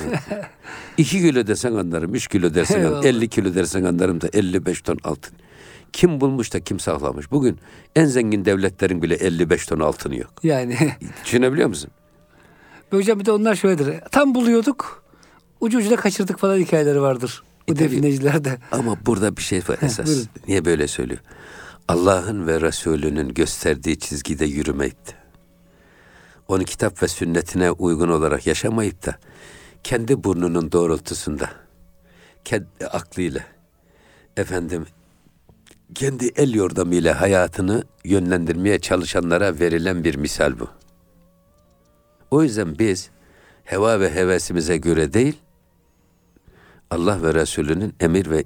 [0.96, 3.06] 2 kilo desen anlarım, 3 kilo dersen anlarım.
[3.06, 5.34] 50 kilo dersen anlarım da 55 ton altın.
[5.92, 7.30] Kim bulmuş da kim saklamış?
[7.30, 7.58] Bugün
[7.96, 10.32] en zengin devletlerin bile 55 ton altını yok.
[10.42, 10.76] Yani.
[11.24, 11.90] Düşünebiliyor musun?
[12.90, 13.94] hocam bir de onlar şöyledir.
[14.12, 15.05] Tam buluyorduk.
[15.60, 17.42] Ucu ucuna kaçırdık falan hikayeleri vardır.
[17.68, 18.58] Bu E definecilerde.
[18.72, 20.06] Ama burada bir şey var esas.
[20.06, 20.26] buyurun.
[20.48, 21.20] Niye böyle söylüyor?
[21.88, 25.10] Allah'ın ve Resulünün gösterdiği çizgide yürümeyip de,
[26.48, 29.16] onun kitap ve sünnetine uygun olarak yaşamayıp da,
[29.84, 31.50] kendi burnunun doğrultusunda,
[32.44, 33.40] kendi aklıyla,
[34.36, 34.86] efendim,
[35.94, 40.68] kendi el yordamıyla hayatını yönlendirmeye çalışanlara verilen bir misal bu.
[42.30, 43.10] O yüzden biz
[43.64, 45.36] heva ve hevesimize göre değil,
[46.90, 48.44] Allah ve Resulünün emir ve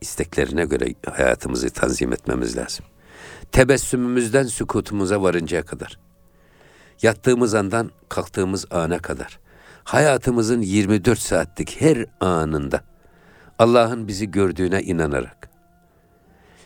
[0.00, 2.86] isteklerine göre hayatımızı tanzim etmemiz lazım.
[3.52, 5.98] Tebessümümüzden sükutumuza varıncaya kadar.
[7.02, 9.38] Yattığımız andan kalktığımız ana kadar.
[9.84, 12.80] Hayatımızın 24 saatlik her anında
[13.58, 15.50] Allah'ın bizi gördüğüne inanarak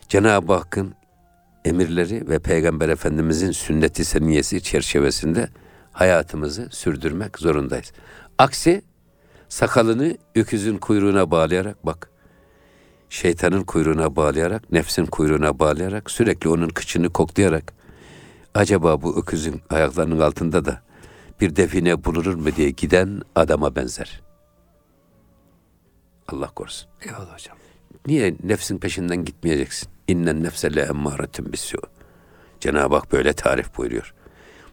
[0.08, 0.94] Cenab-ı Hakk'ın
[1.64, 5.48] emirleri ve Peygamber Efendimizin sünneti seniyesi çerçevesinde
[5.92, 7.92] hayatımızı sürdürmek zorundayız.
[8.38, 8.82] Aksi
[9.50, 12.10] sakalını öküzün kuyruğuna bağlayarak bak
[13.08, 17.72] şeytanın kuyruğuna bağlayarak, nefsin kuyruğuna bağlayarak, sürekli onun kıçını koklayarak
[18.54, 20.82] acaba bu öküzün ayaklarının altında da
[21.40, 24.22] bir define bulunur mu diye giden adama benzer.
[26.28, 26.88] Allah korusun.
[27.02, 27.56] Eyvallah hocam.
[28.06, 29.88] Niye nefsin peşinden gitmeyeceksin?
[30.08, 31.78] İnnen nefse le emmâretun bisû.
[32.60, 34.14] Cenab-ı Hak böyle tarif buyuruyor.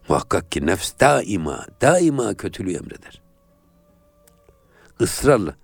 [0.10, 3.27] Muhakkak ki nefs daima, daima kötülüğü emreder.
[5.00, 5.56] Israrla.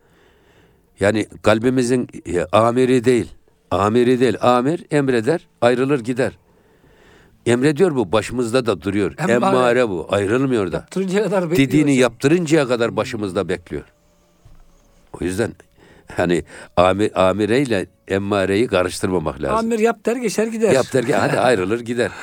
[0.99, 3.31] Yani kalbimizin e, amiri değil,
[3.71, 6.37] amiri değil, amir emreder, ayrılır gider.
[7.45, 9.15] Emrediyor bu, başımızda da duruyor.
[9.17, 9.33] Emmare.
[9.33, 10.85] Emmare bu, ayrılmıyor da.
[10.89, 11.57] Kadar bekliyor.
[11.57, 12.01] Dediğini hocam.
[12.01, 13.83] yaptırıncaya kadar başımızda bekliyor.
[15.21, 15.51] O yüzden
[16.15, 16.43] hani
[16.77, 19.57] amir, amireyle emmareyi karıştırmamak lazım.
[19.57, 20.71] Amir yap der geçer gider.
[20.71, 22.11] Yap der hadi ayrılır gider.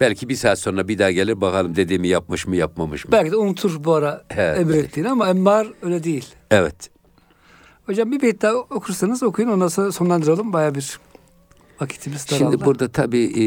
[0.00, 3.12] Belki bir saat sonra bir daha gelir bakalım dediğimi yapmış mı yapmamış mı?
[3.12, 4.58] Belki de unutur bu ara Evet.
[4.60, 6.26] emrettiğini ama emmar öyle değil.
[6.50, 6.90] Evet.
[7.86, 10.52] Hocam bir beyt daha okursanız okuyun ondan sonra sonlandıralım.
[10.52, 10.98] Baya bir
[11.80, 12.44] vakitimiz daraldı.
[12.52, 13.42] Şimdi burada tabii e,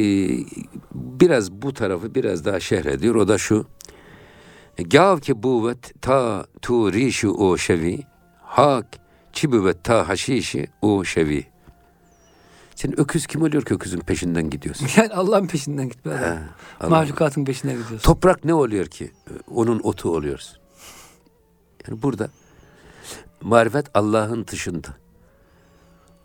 [0.93, 3.15] biraz bu tarafı biraz daha şerh ediyor.
[3.15, 3.65] O da şu.
[4.77, 7.99] Gav ki buvet ta tu rişi o şevi.
[8.41, 8.85] Hak
[9.33, 11.45] çi buvet ta haşişi o şevi.
[12.75, 14.87] Sen öküz kim oluyor ki öküzün peşinden gidiyorsun?
[14.97, 16.37] Yani Allah'ın peşinden gitme adam.
[16.79, 16.89] Allah.
[16.89, 17.97] Mahlukatın peşinden gidiyorsun.
[17.97, 19.11] Toprak ne oluyor ki?
[19.55, 20.57] Onun otu oluyorsun.
[21.87, 22.29] Yani burada
[23.41, 24.87] marifet Allah'ın dışında.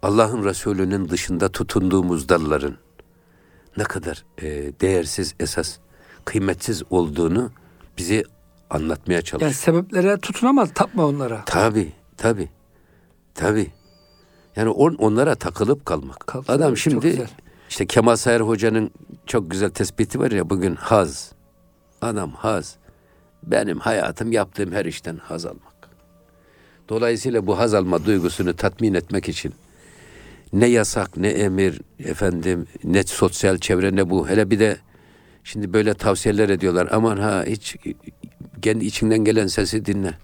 [0.02, 2.76] Allah'ın Resulü'nün dışında tutunduğumuz dalların
[3.76, 4.46] ne kadar e,
[4.80, 5.76] değersiz esas,
[6.24, 7.50] kıymetsiz olduğunu
[7.98, 8.24] bize
[8.70, 9.50] anlatmaya çalışıyor.
[9.50, 11.44] Yani sebeplere tutun ama tapma onlara.
[11.44, 12.48] Tabi, tabi,
[13.34, 13.72] tabi.
[14.58, 16.26] Yani on, onlara takılıp kalmak.
[16.26, 17.26] Kal- Adam şimdi.
[17.70, 18.90] İşte Kemal Sayar Hoca'nın
[19.26, 21.32] çok güzel tespiti var ya bugün haz.
[22.02, 22.76] Adam haz.
[23.42, 25.88] Benim hayatım yaptığım her işten haz almak.
[26.88, 29.54] Dolayısıyla bu haz alma duygusunu tatmin etmek için
[30.52, 34.28] ne yasak ne emir efendim ne sosyal çevre ne bu.
[34.28, 34.76] Hele bir de
[35.44, 36.88] şimdi böyle tavsiyeler ediyorlar.
[36.92, 37.76] Aman ha hiç
[38.62, 40.14] kendi içinden gelen sesi dinle.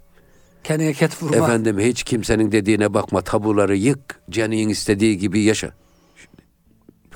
[0.65, 1.37] Kendine ket vurma.
[1.37, 3.21] Efendim hiç kimsenin dediğine bakma.
[3.21, 4.01] Tabuları yık.
[4.31, 5.73] Canın istediği gibi yaşa.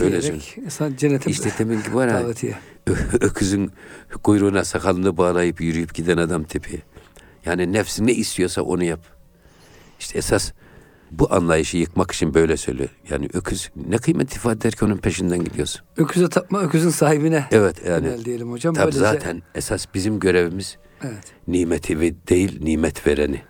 [0.01, 2.23] Diyerek insan cennete İşte demin ki var ha,
[3.21, 3.71] öküzün
[4.23, 6.83] kuyruğuna sakalını bağlayıp yürüyüp giden adam tipi.
[7.45, 9.01] Yani nefsi ne istiyorsa onu yap.
[10.01, 10.53] İşte esas
[11.11, 12.89] bu anlayışı yıkmak için böyle söylüyor.
[13.11, 15.81] Yani öküz ne kıymet ifade eder ki onun peşinden gidiyorsun.
[15.97, 17.45] Öküze tapma, öküzün sahibine.
[17.51, 18.75] Evet yani diyelim hocam.
[18.75, 21.33] tabii Böylece- zaten esas bizim görevimiz Evet.
[21.49, 23.43] nimeti değil nimet vereni.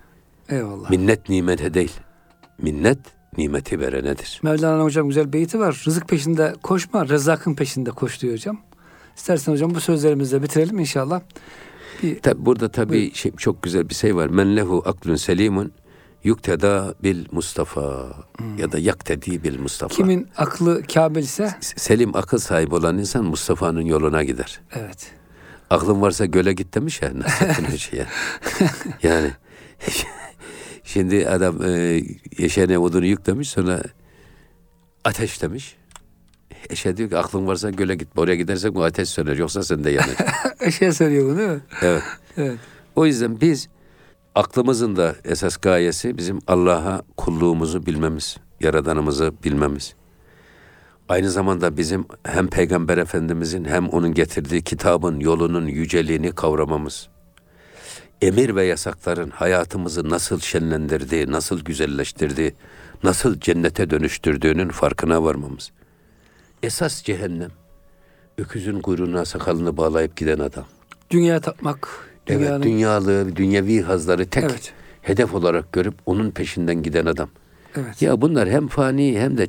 [0.49, 0.91] Eyvallah.
[0.91, 1.93] Minnet nimete değil.
[2.63, 2.99] Minnet
[3.37, 4.41] nimeti verenedir.
[4.43, 5.83] Mevlana hocam güzel beyti var.
[5.87, 8.61] Rızık peşinde koşma, rızakın peşinde koş diyor hocam.
[9.17, 11.21] İstersen hocam bu sözlerimizle bitirelim inşallah.
[12.03, 14.27] Bir, Tabi burada tabi şey, çok güzel bir şey var.
[14.27, 15.73] Men lehu aklun selimun
[16.25, 18.17] yukteda bil Mustafa
[18.59, 19.95] ya da yaktedi bil Mustafa.
[19.95, 24.61] kimin aklı kamil ise Selim akıl sahibi olan insan Mustafa'nın yoluna gider.
[24.73, 25.13] evet.
[25.71, 28.07] Aklın varsa göle git demiş ya Nasrettin Hoca ya.
[29.03, 29.31] yani
[30.85, 32.03] şimdi adam e,
[32.39, 33.83] yeşene odunu yüklemiş sonra
[35.05, 35.77] ateş demiş.
[36.71, 38.09] Eşe diyor ki aklın varsa göle git.
[38.17, 39.37] Oraya gidersek bu ateş söner.
[39.37, 40.17] Yoksa sen de yanır.
[40.79, 41.61] Şey söylüyor bunu değil mi?
[41.83, 42.03] evet.
[42.37, 42.59] Evet.
[42.97, 43.69] O yüzden biz
[44.35, 49.95] aklımızın da esas gayesi bizim Allah'a kulluğumuzu bilmemiz, yaradanımızı bilmemiz.
[51.09, 57.09] Aynı zamanda bizim hem Peygamber Efendimizin hem onun getirdiği kitabın yolunun yüceliğini kavramamız.
[58.23, 62.55] Emir ve yasakların hayatımızı nasıl şenlendirdiği, nasıl güzelleştirdiği,
[63.03, 65.71] nasıl cennete dönüştürdüğünün farkına varmamız.
[66.63, 67.51] Esas cehennem,
[68.39, 70.65] öküzün kuyruğuna sakalını bağlayıp giden adam.
[71.11, 71.89] Dünya tapmak.
[72.27, 74.73] Dünyanın, Evet, dünyalı, dünyevi hazları tek Evet.
[75.03, 77.29] hedef olarak görüp onun peşinden giden adam.
[77.77, 78.03] evet.
[78.03, 79.47] Ya bunlar hem fani hem de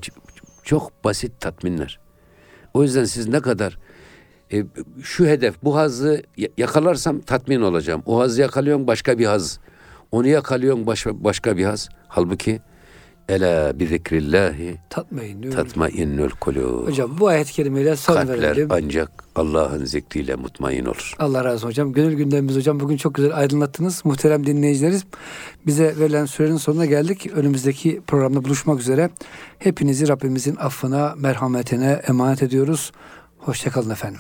[0.70, 2.00] çok basit tatminler.
[2.74, 3.78] O yüzden siz ne kadar
[4.54, 4.64] e,
[5.04, 8.04] şu hedef, bu hazzı ya- yakalarsam tatmin olacağım.
[8.06, 9.60] O hazzı yakalıyorsun başka bir haz.
[10.12, 11.90] Onu yakalıyorsun başka, başka bir haz.
[12.08, 12.62] Halbuki
[13.30, 15.44] ela bi zikrillahi Tatmayın.
[15.44, 15.54] diyor.
[15.54, 16.88] tatmainnul kulub.
[16.88, 18.68] Hocam bu ayet-i kerimeyle son Kalpler verelim.
[18.72, 21.14] ancak Allah'ın zikriyle mutmain olur.
[21.20, 21.94] Allah razı olsun hocam.
[21.94, 24.06] Gönül gündemimiz hocam bugün çok güzel aydınlattınız.
[24.06, 25.04] Muhterem dinleyicilerimiz
[25.66, 27.28] bize verilen sürenin sonuna geldik.
[27.36, 29.10] Önümüzdeki programda buluşmak üzere.
[29.60, 32.92] Hepinizi Rabbimizin affına, merhametine emanet ediyoruz.
[33.38, 34.20] Hoşçakalın efendim.